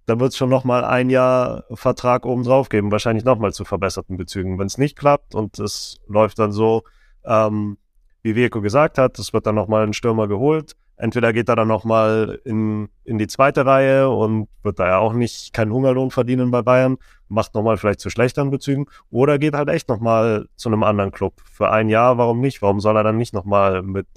Dann 0.05 0.19
wird 0.19 0.31
es 0.31 0.38
schon 0.38 0.49
nochmal 0.49 0.84
ein 0.84 1.10
Jahr 1.10 1.63
Vertrag 1.73 2.25
oben 2.25 2.43
drauf 2.43 2.69
geben, 2.69 2.91
wahrscheinlich 2.91 3.23
nochmal 3.23 3.53
zu 3.53 3.65
verbesserten 3.65 4.17
Bezügen. 4.17 4.60
Wenn 4.60 4.67
es 4.67 4.77
nicht 4.77 4.97
klappt 4.97 5.36
und 5.36 5.60
es 5.60 5.97
läuft 6.07 6.39
dann 6.39 6.51
so, 6.51 6.84
ähm, 7.23 7.77
wie 8.23 8.36
Virko 8.36 8.62
gesagt 8.62 8.97
hat, 8.97 9.19
es 9.19 9.34
wird 9.34 9.45
dann 9.45 9.55
nochmal 9.55 9.84
ein 9.84 9.93
Stürmer 9.93 10.27
geholt, 10.27 10.75
entweder 11.02 11.34
geht 11.34 11.50
er 11.50 11.56
dann 11.56 11.68
nochmal 11.68 12.40
in, 12.46 12.88
in 13.04 13.18
die 13.18 13.26
zweite 13.26 13.66
Reihe 13.66 14.10
und 14.10 14.48
wird 14.62 14.78
da 14.78 14.88
ja 14.88 14.98
auch 15.00 15.14
nicht 15.14 15.52
keinen 15.52 15.74
Hungerlohn 15.74 16.12
verdienen 16.12 16.52
bei 16.52 16.62
Bayern, 16.62 16.98
macht 17.28 17.56
nochmal 17.56 17.78
vielleicht 17.78 18.00
zu 18.00 18.12
schlechteren 18.12 18.52
Bezügen, 18.52 18.86
oder 19.10 19.40
geht 19.40 19.56
halt 19.56 19.70
echt 19.70 19.90
nochmal 19.90 20.48
zu 20.56 20.70
einem 20.70 20.84
anderen 20.84 21.12
Club. 21.12 21.42
Für 21.52 21.72
ein 21.72 21.90
Jahr, 21.90 22.20
warum 22.20 22.40
nicht? 22.40 22.62
Warum 22.62 22.80
soll 22.80 22.96
er 22.98 23.04
dann 23.04 23.18
nicht 23.18 23.34
nochmal 23.34 23.82
mit 23.82 24.08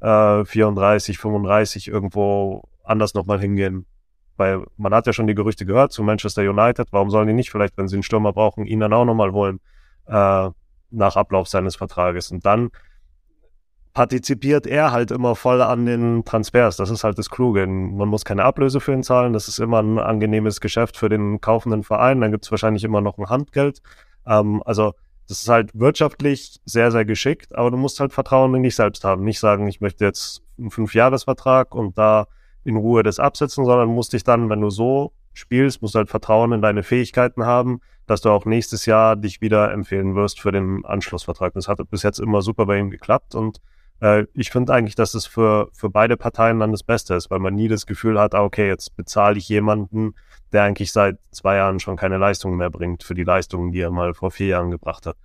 äh, 0.00 0.44
34, 0.44 1.16
35 1.16 1.88
irgendwo 1.88 2.64
anders 2.84 3.14
nochmal 3.14 3.40
hingehen? 3.40 3.86
Weil 4.36 4.66
man 4.76 4.92
hat 4.92 5.06
ja 5.06 5.14
schon 5.14 5.26
die 5.26 5.34
Gerüchte 5.34 5.64
gehört 5.64 5.92
zu 5.92 6.02
Manchester 6.02 6.42
United, 6.42 6.88
warum 6.90 7.08
sollen 7.08 7.28
die 7.28 7.32
nicht 7.32 7.50
vielleicht, 7.50 7.78
wenn 7.78 7.88
sie 7.88 7.96
einen 7.96 8.02
Stürmer 8.02 8.34
brauchen, 8.34 8.66
ihn 8.66 8.80
dann 8.80 8.92
auch 8.92 9.06
nochmal 9.06 9.32
holen 9.32 9.58
äh, 10.06 10.50
nach 10.90 11.16
Ablauf 11.16 11.48
seines 11.48 11.76
Vertrages? 11.76 12.30
Und 12.30 12.44
dann 12.44 12.68
partizipiert 13.96 14.66
er 14.66 14.92
halt 14.92 15.10
immer 15.10 15.34
voll 15.34 15.62
an 15.62 15.86
den 15.86 16.22
Transfers. 16.26 16.76
Das 16.76 16.90
ist 16.90 17.02
halt 17.02 17.16
das 17.16 17.30
Kluge. 17.30 17.66
Man 17.66 18.10
muss 18.10 18.26
keine 18.26 18.44
Ablöse 18.44 18.78
für 18.78 18.92
ihn 18.92 19.02
zahlen. 19.02 19.32
Das 19.32 19.48
ist 19.48 19.58
immer 19.58 19.82
ein 19.82 19.98
angenehmes 19.98 20.60
Geschäft 20.60 20.98
für 20.98 21.08
den 21.08 21.40
kaufenden 21.40 21.82
Verein. 21.82 22.20
Dann 22.20 22.30
gibt 22.30 22.44
es 22.44 22.50
wahrscheinlich 22.50 22.84
immer 22.84 23.00
noch 23.00 23.16
ein 23.16 23.30
Handgeld. 23.30 23.80
Ähm, 24.26 24.62
also 24.66 24.92
das 25.28 25.40
ist 25.40 25.48
halt 25.48 25.70
wirtschaftlich 25.72 26.60
sehr, 26.66 26.92
sehr 26.92 27.06
geschickt, 27.06 27.56
aber 27.56 27.70
du 27.70 27.78
musst 27.78 27.98
halt 27.98 28.12
Vertrauen 28.12 28.54
in 28.54 28.64
dich 28.64 28.76
selbst 28.76 29.02
haben. 29.02 29.24
Nicht 29.24 29.40
sagen, 29.40 29.66
ich 29.66 29.80
möchte 29.80 30.04
jetzt 30.04 30.42
einen 30.58 30.70
Fünfjahresvertrag 30.70 31.74
und 31.74 31.96
da 31.96 32.26
in 32.64 32.76
Ruhe 32.76 33.02
das 33.02 33.18
absetzen, 33.18 33.64
sondern 33.64 33.88
musst 33.88 34.12
dich 34.12 34.24
dann, 34.24 34.50
wenn 34.50 34.60
du 34.60 34.68
so 34.68 35.14
spielst, 35.32 35.80
musst 35.80 35.94
halt 35.94 36.10
Vertrauen 36.10 36.52
in 36.52 36.60
deine 36.60 36.82
Fähigkeiten 36.82 37.46
haben, 37.46 37.80
dass 38.06 38.20
du 38.20 38.28
auch 38.28 38.44
nächstes 38.44 38.84
Jahr 38.84 39.16
dich 39.16 39.40
wieder 39.40 39.72
empfehlen 39.72 40.14
wirst 40.14 40.38
für 40.38 40.52
den 40.52 40.84
Anschlussvertrag. 40.84 41.54
Das 41.54 41.66
hat 41.66 41.78
bis 41.88 42.02
jetzt 42.02 42.18
immer 42.18 42.42
super 42.42 42.66
bei 42.66 42.78
ihm 42.78 42.90
geklappt 42.90 43.34
und 43.34 43.62
äh, 44.00 44.26
ich 44.34 44.50
finde 44.50 44.72
eigentlich, 44.72 44.94
dass 44.94 45.14
es 45.14 45.26
für, 45.26 45.68
für 45.72 45.90
beide 45.90 46.16
Parteien 46.16 46.60
dann 46.60 46.72
das 46.72 46.82
Beste 46.82 47.14
ist, 47.14 47.30
weil 47.30 47.38
man 47.38 47.54
nie 47.54 47.68
das 47.68 47.86
Gefühl 47.86 48.18
hat, 48.20 48.34
ah, 48.34 48.42
okay, 48.42 48.68
jetzt 48.68 48.96
bezahle 48.96 49.38
ich 49.38 49.48
jemanden, 49.48 50.14
der 50.52 50.62
eigentlich 50.62 50.92
seit 50.92 51.18
zwei 51.30 51.56
Jahren 51.56 51.80
schon 51.80 51.96
keine 51.96 52.18
Leistungen 52.18 52.56
mehr 52.56 52.70
bringt 52.70 53.02
für 53.02 53.14
die 53.14 53.24
Leistungen, 53.24 53.72
die 53.72 53.80
er 53.80 53.90
mal 53.90 54.14
vor 54.14 54.30
vier 54.30 54.48
Jahren 54.48 54.70
gebracht 54.70 55.06
hat. 55.06 55.16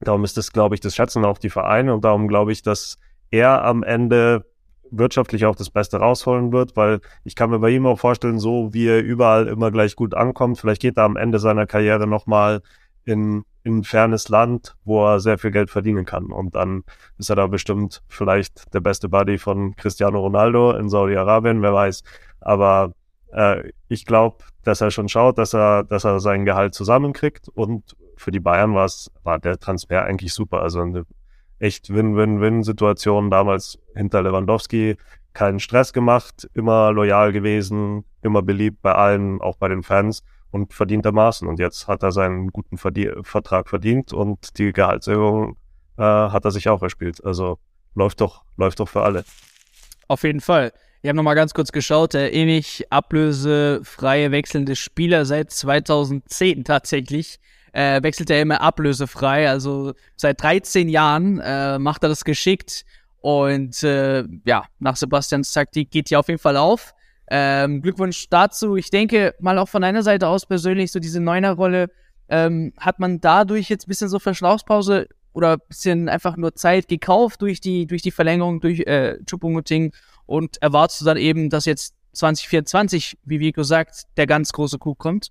Darum 0.00 0.24
ist 0.24 0.36
das, 0.36 0.52
glaube 0.52 0.74
ich, 0.74 0.80
das 0.80 0.96
schätzen 0.96 1.24
auch 1.24 1.38
die 1.38 1.50
Vereine 1.50 1.94
und 1.94 2.04
darum 2.04 2.26
glaube 2.28 2.52
ich, 2.52 2.62
dass 2.62 2.98
er 3.30 3.64
am 3.64 3.82
Ende 3.82 4.44
wirtschaftlich 4.90 5.46
auch 5.46 5.56
das 5.56 5.70
Beste 5.70 5.98
rausholen 5.98 6.52
wird, 6.52 6.76
weil 6.76 7.00
ich 7.24 7.34
kann 7.34 7.50
mir 7.50 7.60
bei 7.60 7.70
ihm 7.70 7.86
auch 7.86 7.98
vorstellen, 7.98 8.38
so 8.38 8.74
wie 8.74 8.86
er 8.86 9.02
überall 9.02 9.48
immer 9.48 9.70
gleich 9.70 9.96
gut 9.96 10.14
ankommt, 10.14 10.58
vielleicht 10.58 10.82
geht 10.82 10.98
er 10.98 11.04
am 11.04 11.16
Ende 11.16 11.38
seiner 11.38 11.66
Karriere 11.66 12.06
nochmal 12.06 12.62
in 13.04 13.44
in 13.64 13.78
ein 13.78 13.84
fernes 13.84 14.28
Land, 14.28 14.76
wo 14.84 15.06
er 15.06 15.20
sehr 15.20 15.38
viel 15.38 15.50
Geld 15.50 15.70
verdienen 15.70 16.04
kann. 16.04 16.26
Und 16.26 16.54
dann 16.54 16.84
ist 17.18 17.30
er 17.30 17.36
da 17.36 17.46
bestimmt 17.46 18.02
vielleicht 18.08 18.72
der 18.74 18.80
beste 18.80 19.08
Buddy 19.08 19.38
von 19.38 19.76
Cristiano 19.76 20.20
Ronaldo 20.20 20.72
in 20.72 20.88
Saudi-Arabien, 20.88 21.62
wer 21.62 21.72
weiß. 21.72 22.02
Aber 22.40 22.92
äh, 23.32 23.70
ich 23.88 24.04
glaube, 24.04 24.38
dass 24.64 24.80
er 24.80 24.90
schon 24.90 25.08
schaut, 25.08 25.38
dass 25.38 25.54
er, 25.54 25.84
dass 25.84 26.04
er 26.04 26.20
sein 26.20 26.44
Gehalt 26.44 26.74
zusammenkriegt. 26.74 27.48
Und 27.48 27.96
für 28.16 28.30
die 28.30 28.40
Bayern 28.40 28.74
war 28.74 28.84
es, 28.84 29.10
war 29.22 29.38
der 29.38 29.58
Transfer 29.58 30.04
eigentlich 30.04 30.34
super. 30.34 30.62
Also 30.62 30.80
eine 30.80 31.04
echt 31.58 31.94
Win-Win-Win-Situation 31.94 33.30
damals 33.30 33.78
hinter 33.94 34.22
Lewandowski. 34.22 34.96
Keinen 35.34 35.60
Stress 35.60 35.92
gemacht, 35.92 36.48
immer 36.52 36.92
loyal 36.92 37.32
gewesen, 37.32 38.04
immer 38.20 38.42
beliebt 38.42 38.82
bei 38.82 38.94
allen, 38.94 39.40
auch 39.40 39.56
bei 39.56 39.68
den 39.68 39.82
Fans 39.82 40.22
und 40.52 40.72
verdientermaßen. 40.72 41.48
Und 41.48 41.58
jetzt 41.58 41.88
hat 41.88 42.04
er 42.04 42.12
seinen 42.12 42.48
guten 42.48 42.78
Verdie 42.78 43.10
Vertrag 43.22 43.68
verdient 43.68 44.12
und 44.12 44.58
die 44.58 44.72
Gehaltserhöhung 44.72 45.56
äh, 45.98 46.02
hat 46.02 46.44
er 46.44 46.52
sich 46.52 46.68
auch 46.68 46.82
erspielt. 46.82 47.24
Also 47.24 47.58
läuft 47.94 48.20
doch, 48.20 48.44
läuft 48.56 48.78
doch 48.78 48.88
für 48.88 49.02
alle. 49.02 49.24
Auf 50.06 50.22
jeden 50.22 50.40
Fall. 50.40 50.72
Ich 51.00 51.08
habe 51.08 51.16
nochmal 51.16 51.34
ganz 51.34 51.52
kurz 51.52 51.72
geschaut, 51.72 52.14
der 52.14 52.32
ewig 52.32 52.84
ablösefreie 52.90 54.30
wechselnde 54.30 54.76
Spieler 54.76 55.24
seit 55.24 55.50
2010 55.50 56.62
tatsächlich. 56.64 57.40
Äh, 57.72 58.02
wechselt 58.02 58.28
er 58.30 58.42
immer 58.42 58.60
ablösefrei, 58.60 59.48
also 59.48 59.94
seit 60.14 60.42
13 60.42 60.90
Jahren 60.90 61.40
äh, 61.40 61.78
macht 61.78 62.02
er 62.02 62.10
das 62.10 62.22
geschickt 62.22 62.84
und 63.22 63.82
äh, 63.82 64.24
ja, 64.44 64.64
nach 64.78 64.96
Sebastians 64.96 65.52
Taktik 65.52 65.90
geht 65.90 66.08
hier 66.08 66.20
auf 66.20 66.28
jeden 66.28 66.40
Fall 66.40 66.58
auf. 66.58 66.92
Ähm, 67.30 67.82
Glückwunsch 67.82 68.28
dazu. 68.28 68.76
Ich 68.76 68.90
denke, 68.90 69.34
mal 69.40 69.58
auch 69.58 69.68
von 69.68 69.84
einer 69.84 70.02
Seite 70.02 70.28
aus 70.28 70.46
persönlich, 70.46 70.92
so 70.92 71.00
diese 71.00 71.20
Neuner-Rolle, 71.20 71.88
ähm, 72.28 72.72
hat 72.78 72.98
man 72.98 73.20
dadurch 73.20 73.68
jetzt 73.68 73.86
ein 73.86 73.88
bisschen 73.88 74.08
so 74.08 74.18
Verschlauchspause 74.18 75.08
oder 75.32 75.54
ein 75.54 75.60
bisschen 75.68 76.08
einfach 76.08 76.36
nur 76.36 76.54
Zeit 76.54 76.88
gekauft 76.88 77.42
durch 77.42 77.60
die, 77.60 77.86
durch 77.86 78.02
die 78.02 78.10
Verlängerung 78.10 78.60
durch 78.60 78.80
äh, 78.80 79.18
Chupomuting 79.24 79.92
und 80.26 80.60
erwartest 80.62 81.00
du 81.00 81.04
dann 81.04 81.16
eben, 81.16 81.50
dass 81.50 81.64
jetzt 81.64 81.94
2024, 82.12 83.18
wie 83.24 83.40
Vico 83.40 83.62
sagt, 83.62 84.02
der 84.16 84.26
ganz 84.26 84.52
große 84.52 84.78
Coup 84.78 84.98
kommt? 84.98 85.28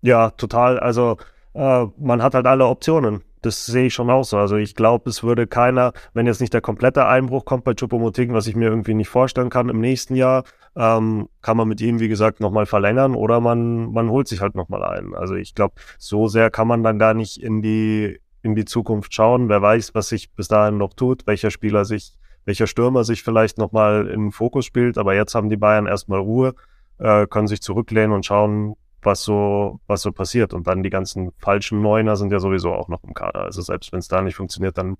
Ja, 0.00 0.30
total. 0.30 0.78
Also 0.78 1.16
äh, 1.54 1.86
man 1.98 2.22
hat 2.22 2.34
halt 2.34 2.46
alle 2.46 2.66
Optionen 2.66 3.22
das 3.42 3.66
sehe 3.66 3.86
ich 3.86 3.94
schon 3.94 4.10
auch 4.10 4.24
so. 4.24 4.36
Also 4.38 4.56
ich 4.56 4.74
glaube, 4.74 5.10
es 5.10 5.22
würde 5.22 5.46
keiner, 5.46 5.92
wenn 6.14 6.26
jetzt 6.26 6.40
nicht 6.40 6.54
der 6.54 6.60
komplette 6.60 7.06
Einbruch 7.06 7.44
kommt 7.44 7.64
bei 7.64 7.74
Chupomoting, 7.74 8.32
was 8.32 8.46
ich 8.46 8.56
mir 8.56 8.68
irgendwie 8.68 8.94
nicht 8.94 9.08
vorstellen 9.08 9.50
kann 9.50 9.68
im 9.68 9.80
nächsten 9.80 10.14
Jahr, 10.14 10.44
ähm, 10.76 11.28
kann 11.42 11.56
man 11.56 11.68
mit 11.68 11.80
ihm, 11.80 12.00
wie 12.00 12.08
gesagt, 12.08 12.40
nochmal 12.40 12.66
verlängern 12.66 13.14
oder 13.14 13.40
man, 13.40 13.92
man 13.92 14.10
holt 14.10 14.28
sich 14.28 14.40
halt 14.40 14.54
nochmal 14.54 14.84
ein. 14.84 15.14
Also 15.14 15.34
ich 15.34 15.54
glaube, 15.54 15.74
so 15.98 16.28
sehr 16.28 16.50
kann 16.50 16.68
man 16.68 16.82
dann 16.82 16.98
gar 16.98 17.14
nicht 17.14 17.42
in 17.42 17.62
die, 17.62 18.20
in 18.42 18.54
die 18.54 18.64
Zukunft 18.64 19.14
schauen. 19.14 19.48
Wer 19.48 19.62
weiß, 19.62 19.94
was 19.94 20.08
sich 20.08 20.32
bis 20.32 20.48
dahin 20.48 20.78
noch 20.78 20.94
tut, 20.94 21.26
welcher 21.26 21.50
Spieler 21.50 21.84
sich, 21.84 22.14
welcher 22.44 22.66
Stürmer 22.66 23.04
sich 23.04 23.22
vielleicht 23.22 23.58
nochmal 23.58 24.06
in 24.08 24.26
den 24.26 24.32
Fokus 24.32 24.64
spielt. 24.64 24.98
Aber 24.98 25.14
jetzt 25.14 25.34
haben 25.34 25.48
die 25.48 25.56
Bayern 25.56 25.86
erstmal 25.86 26.20
Ruhe, 26.20 26.54
äh, 26.98 27.26
können 27.26 27.48
sich 27.48 27.60
zurücklehnen 27.60 28.12
und 28.12 28.26
schauen, 28.26 28.76
was 29.02 29.22
so, 29.22 29.80
was 29.86 30.02
so 30.02 30.12
passiert. 30.12 30.54
Und 30.54 30.66
dann 30.66 30.82
die 30.82 30.90
ganzen 30.90 31.32
falschen 31.38 31.80
Neuner 31.80 32.16
sind 32.16 32.32
ja 32.32 32.40
sowieso 32.40 32.72
auch 32.72 32.88
noch 32.88 33.02
im 33.04 33.14
Kader. 33.14 33.42
Also 33.42 33.62
selbst 33.62 33.92
wenn 33.92 34.00
es 34.00 34.08
da 34.08 34.22
nicht 34.22 34.36
funktioniert, 34.36 34.78
dann 34.78 34.96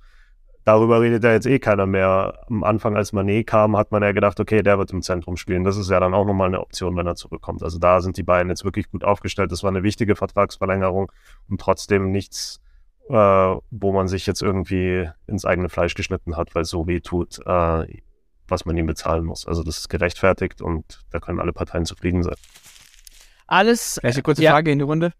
darüber 0.64 1.00
redet 1.00 1.24
ja 1.24 1.32
jetzt 1.32 1.46
eh 1.46 1.58
keiner 1.58 1.86
mehr. 1.86 2.40
Am 2.48 2.62
Anfang, 2.62 2.96
als 2.96 3.12
Manet 3.12 3.46
kam, 3.46 3.76
hat 3.76 3.90
man 3.90 4.02
ja 4.02 4.12
gedacht, 4.12 4.38
okay, 4.38 4.62
der 4.62 4.78
wird 4.78 4.92
im 4.92 5.02
Zentrum 5.02 5.36
spielen. 5.36 5.64
Das 5.64 5.76
ist 5.76 5.90
ja 5.90 5.98
dann 5.98 6.14
auch 6.14 6.26
nochmal 6.26 6.48
eine 6.48 6.60
Option, 6.60 6.96
wenn 6.96 7.06
er 7.06 7.14
zurückkommt. 7.14 7.62
Also 7.62 7.78
da 7.78 8.00
sind 8.00 8.16
die 8.16 8.22
beiden 8.22 8.50
jetzt 8.50 8.64
wirklich 8.64 8.90
gut 8.90 9.02
aufgestellt. 9.02 9.50
Das 9.50 9.62
war 9.62 9.70
eine 9.70 9.82
wichtige 9.82 10.14
Vertragsverlängerung 10.14 11.10
und 11.48 11.60
trotzdem 11.60 12.10
nichts, 12.10 12.60
äh, 13.08 13.14
wo 13.14 13.92
man 13.92 14.08
sich 14.08 14.26
jetzt 14.26 14.42
irgendwie 14.42 15.08
ins 15.26 15.46
eigene 15.46 15.70
Fleisch 15.70 15.94
geschnitten 15.94 16.36
hat, 16.36 16.54
weil 16.54 16.62
es 16.62 16.70
so 16.70 16.86
weh 16.86 17.00
tut, 17.00 17.38
äh, 17.46 17.86
was 18.46 18.66
man 18.66 18.76
ihm 18.76 18.86
bezahlen 18.86 19.24
muss. 19.24 19.46
Also 19.46 19.62
das 19.62 19.78
ist 19.78 19.88
gerechtfertigt 19.88 20.60
und 20.60 21.04
da 21.10 21.18
können 21.18 21.40
alle 21.40 21.52
Parteien 21.52 21.86
zufrieden 21.86 22.22
sein. 22.22 22.36
Alles. 23.48 23.98
Vielleicht 24.00 24.16
eine 24.16 24.22
kurze 24.22 24.42
ja. 24.42 24.52
Frage 24.52 24.70
in 24.70 24.78
die 24.78 24.84
Runde. 24.84 25.12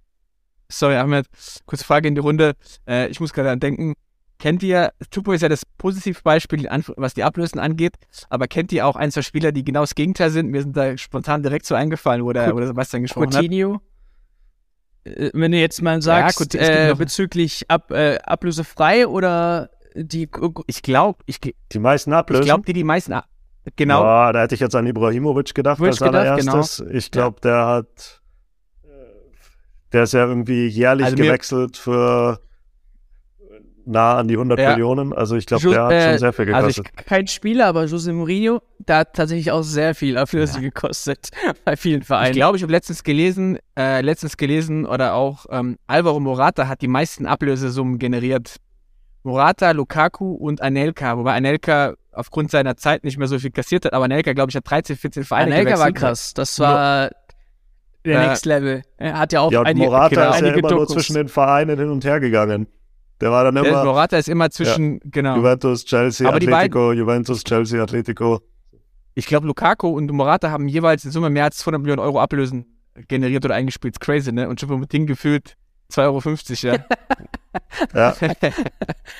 Sorry, 0.68 0.96
Ahmed. 0.96 1.26
Kurze 1.66 1.84
Frage 1.84 2.08
in 2.08 2.14
die 2.14 2.20
Runde. 2.20 2.54
Äh, 2.86 3.08
ich 3.08 3.18
muss 3.20 3.32
gerade 3.32 3.50
an 3.50 3.58
denken. 3.58 3.94
Kennt 4.38 4.62
ihr, 4.62 4.92
Tupo 5.10 5.32
ist 5.32 5.40
ja 5.40 5.48
das 5.48 5.66
Positivbeispiel, 5.78 6.68
was 6.96 7.14
die 7.14 7.24
Ablösen 7.24 7.58
angeht, 7.58 7.94
aber 8.30 8.46
kennt 8.46 8.70
ihr 8.70 8.86
auch 8.86 8.94
ein, 8.94 9.10
zwei 9.10 9.22
Spieler, 9.22 9.50
die 9.50 9.64
genau 9.64 9.80
das 9.80 9.96
Gegenteil 9.96 10.30
sind? 10.30 10.50
Mir 10.50 10.62
sind 10.62 10.76
da 10.76 10.96
spontan 10.96 11.42
direkt 11.42 11.66
so 11.66 11.74
eingefallen, 11.74 12.24
wo 12.24 12.32
der, 12.32 12.54
wo 12.54 12.58
der 12.58 12.68
Sebastian 12.68 13.02
gesprochen 13.02 13.32
Coutinho? 13.32 13.80
hat. 15.06 15.16
Äh, 15.16 15.30
wenn 15.34 15.50
du 15.50 15.58
jetzt 15.58 15.82
mal 15.82 16.00
sagst, 16.00 16.54
ja, 16.54 16.90
äh, 16.90 16.94
bezüglich 16.94 17.68
Ab, 17.68 17.90
äh, 17.90 18.18
ablösefrei 18.18 19.08
oder 19.08 19.70
die. 19.96 20.28
Ich 20.68 20.82
glaube, 20.82 21.18
ich, 21.26 21.40
die 21.40 21.78
meisten 21.78 22.12
Ablösen. 22.12 22.42
Ich 22.42 22.46
glaube, 22.46 22.64
die 22.64 22.74
die 22.74 22.84
meisten 22.84 23.14
Genau. 23.76 24.02
Ja, 24.02 24.32
da 24.32 24.42
hätte 24.42 24.54
ich 24.54 24.60
jetzt 24.60 24.74
an 24.74 24.86
Ibrahimovic 24.86 25.54
gedacht 25.54 25.80
Rich 25.80 25.88
als 25.88 25.98
gedacht, 25.98 26.14
allererstes. 26.14 26.78
Genau. 26.78 26.96
Ich 26.96 27.10
glaube, 27.10 27.36
ja. 27.44 27.50
der 27.50 27.66
hat, 27.66 28.17
der 29.92 30.03
ist 30.05 30.12
ja 30.12 30.27
irgendwie 30.27 30.66
jährlich 30.66 31.07
also 31.07 31.16
gewechselt 31.16 31.77
für 31.77 32.40
nah 33.88 34.18
an 34.18 34.29
die 34.29 34.35
100 34.35 34.59
ja. 34.59 34.70
Millionen. 34.70 35.12
Also 35.12 35.37
ich 35.37 35.46
glaube, 35.46 35.68
der 35.68 35.85
hat 35.85 35.92
äh, 35.92 36.11
schon 36.11 36.18
sehr 36.18 36.33
viel 36.33 36.44
gekostet. 36.44 36.66
Also 36.66 36.83
ich, 36.83 37.07
kein 37.07 37.27
Spieler, 37.27 37.66
aber 37.66 37.85
José 37.85 38.12
Mourinho, 38.12 38.61
der 38.79 38.98
hat 38.98 39.14
tatsächlich 39.14 39.51
auch 39.51 39.62
sehr 39.62 39.94
viel 39.94 40.14
dafür 40.14 40.44
ja. 40.44 40.61
gekostet 40.61 41.31
bei 41.64 41.77
vielen 41.77 42.03
Vereinen. 42.03 42.31
Ich 42.31 42.37
glaube, 42.37 42.57
ich 42.57 42.62
habe 42.62 42.72
letztens 42.72 43.03
gelesen, 43.03 43.59
äh, 43.77 44.03
letztens 44.03 44.37
gelesen 44.37 44.87
oder 44.87 45.14
auch 45.14 45.46
ähm, 45.51 45.79
Alvaro 45.87 46.20
Morata 46.20 46.68
hat 46.68 46.83
die 46.83 46.88
meisten 46.88 47.27
Ablösesummen 47.27 47.98
generiert. 47.98 48.57
Morata, 49.24 49.72
Lukaku 49.72 50.33
und 50.33 50.62
Anelka, 50.62 51.18
wobei 51.18 51.35
Anelka 51.35 51.94
aufgrund 52.12 52.51
seiner 52.51 52.77
Zeit 52.77 53.05
nicht 53.05 53.18
mehr 53.18 53.29
so 53.29 53.38
viel 53.38 53.51
kassiert 53.51 53.85
hat, 53.85 53.92
aber 53.92 54.05
Anelka, 54.05 54.33
glaube 54.33 54.51
ich, 54.51 54.57
hat 54.57 54.70
13, 54.70 54.96
14 54.96 55.24
Vereine 55.24 55.55
Anelka 55.55 55.74
gewechselt. 55.74 55.81
war 55.81 55.92
krass, 55.92 56.35
das 56.35 56.59
war 56.59 57.11
der 58.04 58.20
äh, 58.20 58.26
Next 58.28 58.46
Level. 58.46 58.82
Er 58.96 59.18
hat 59.18 59.32
ja 59.32 59.40
auch 59.40 59.52
ja, 59.52 59.62
einige, 59.62 59.87
Morata 59.87 60.08
genau, 60.08 60.30
ist 60.30 60.40
ja 60.40 60.52
immer 60.52 60.68
Dokus. 60.68 60.88
nur 60.88 60.88
zwischen 60.88 61.14
den 61.14 61.28
Vereinen 61.28 61.78
hin 61.78 61.90
und 61.90 62.04
her 62.04 62.20
gegangen. 62.20 62.66
Der 63.20 63.30
war 63.30 63.44
dann 63.44 63.56
immer. 63.56 63.68
Der 63.68 63.84
Morata 63.84 64.16
ist 64.16 64.28
immer 64.28 64.50
zwischen, 64.50 64.94
ja, 64.94 65.00
genau. 65.04 65.37
Juventus, 65.37 65.84
Chelsea, 65.84 66.26
aber 66.26 66.37
Atletico, 66.37 66.92
Juventus, 66.92 67.42
Chelsea, 67.42 67.82
Atletico. 67.82 68.40
Ich 69.14 69.26
glaube, 69.26 69.48
Lukaku 69.48 69.88
und 69.88 70.11
Morata 70.12 70.50
haben 70.50 70.68
jeweils 70.68 71.04
in 71.04 71.11
Summe 71.11 71.30
mehr 71.30 71.44
als 71.44 71.58
200 71.58 71.82
Millionen 71.82 72.00
Euro 72.00 72.20
Ablösen 72.20 72.66
generiert 73.08 73.44
oder 73.44 73.56
eingespielt. 73.56 73.98
Crazy, 73.98 74.32
ne? 74.32 74.48
Und 74.48 74.61
schon 74.61 74.78
mit 74.78 74.92
Ding 74.92 75.06
gefühlt 75.06 75.56
2,50 75.92 76.70
Euro, 76.70 76.78
ja. 77.94 78.14
ja. 78.14 78.50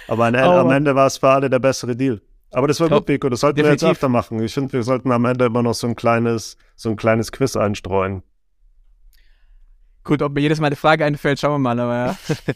Aber 0.07 0.27
am, 0.27 0.35
oh. 0.35 0.39
am 0.39 0.71
Ende 0.71 0.95
war 0.95 1.07
es 1.07 1.19
für 1.19 1.29
alle 1.29 1.51
der 1.51 1.59
bessere 1.59 1.97
Deal. 1.97 2.21
Aber 2.53 2.69
das 2.69 2.81
war 2.81 2.89
gut, 2.89 3.07
Beko. 3.07 3.29
Das 3.29 3.41
sollten 3.41 3.57
Definitiv. 3.57 3.83
wir 3.83 3.89
jetzt 3.89 3.97
öfter 3.97 4.09
machen. 4.09 4.41
Ich 4.43 4.55
finde, 4.55 4.73
wir 4.73 4.83
sollten 4.83 5.11
am 5.13 5.25
Ende 5.25 5.47
immer 5.47 5.63
noch 5.63 5.75
so 5.75 5.87
ein 5.87 5.97
kleines, 5.97 6.57
so 6.77 6.91
ein 6.91 6.97
kleines 6.97 7.33
Quiz 7.33 7.57
einstreuen. 7.57 8.23
Gut, 10.05 10.23
ob 10.23 10.33
mir 10.33 10.41
jedes 10.41 10.61
Mal 10.61 10.69
eine 10.69 10.77
Frage 10.77 11.05
einfällt, 11.05 11.41
schauen 11.41 11.53
wir 11.53 11.59
mal, 11.59 11.79
aber 11.79 11.95
ja. 11.95 12.17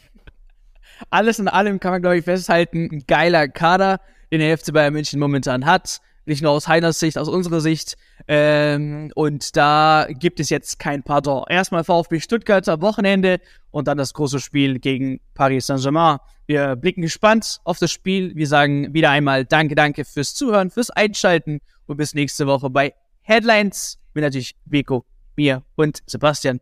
Alles 1.09 1.39
in 1.39 1.47
allem 1.47 1.79
kann 1.79 1.91
man, 1.91 2.01
glaube 2.01 2.17
ich, 2.17 2.23
festhalten, 2.23 2.89
ein 2.91 3.03
geiler 3.07 3.47
Kader, 3.47 3.99
den 4.31 4.39
der 4.39 4.57
FC 4.57 4.73
Bayern 4.73 4.93
München 4.93 5.19
momentan 5.19 5.65
hat. 5.65 5.99
Nicht 6.25 6.41
nur 6.41 6.51
aus 6.51 6.69
Heiners 6.69 6.99
Sicht, 6.99 7.17
aus 7.17 7.27
unserer 7.27 7.59
Sicht. 7.59 7.97
Ähm, 8.27 9.11
und 9.15 9.57
da 9.57 10.07
gibt 10.09 10.39
es 10.39 10.49
jetzt 10.49 10.79
kein 10.79 11.03
Pardon. 11.03 11.43
Erstmal 11.49 11.83
VfB 11.83 12.21
Stuttgart 12.21 12.67
am 12.69 12.81
Wochenende 12.81 13.41
und 13.71 13.89
dann 13.89 13.97
das 13.97 14.13
große 14.13 14.39
Spiel 14.39 14.79
gegen 14.79 15.19
Paris 15.33 15.67
Saint-Germain. 15.67 16.19
Wir 16.45 16.77
blicken 16.77 17.01
gespannt 17.01 17.59
auf 17.65 17.79
das 17.79 17.91
Spiel. 17.91 18.35
Wir 18.35 18.47
sagen 18.47 18.93
wieder 18.93 19.09
einmal 19.09 19.43
Danke, 19.45 19.75
danke 19.75 20.05
fürs 20.05 20.33
Zuhören, 20.33 20.69
fürs 20.69 20.89
Einschalten 20.89 21.59
und 21.87 21.97
bis 21.97 22.13
nächste 22.13 22.47
Woche 22.47 22.69
bei 22.69 22.93
Headlines 23.21 23.99
mit 24.13 24.23
natürlich 24.23 24.55
Beko, 24.65 25.05
mir 25.35 25.63
und 25.75 26.03
Sebastian. 26.05 26.61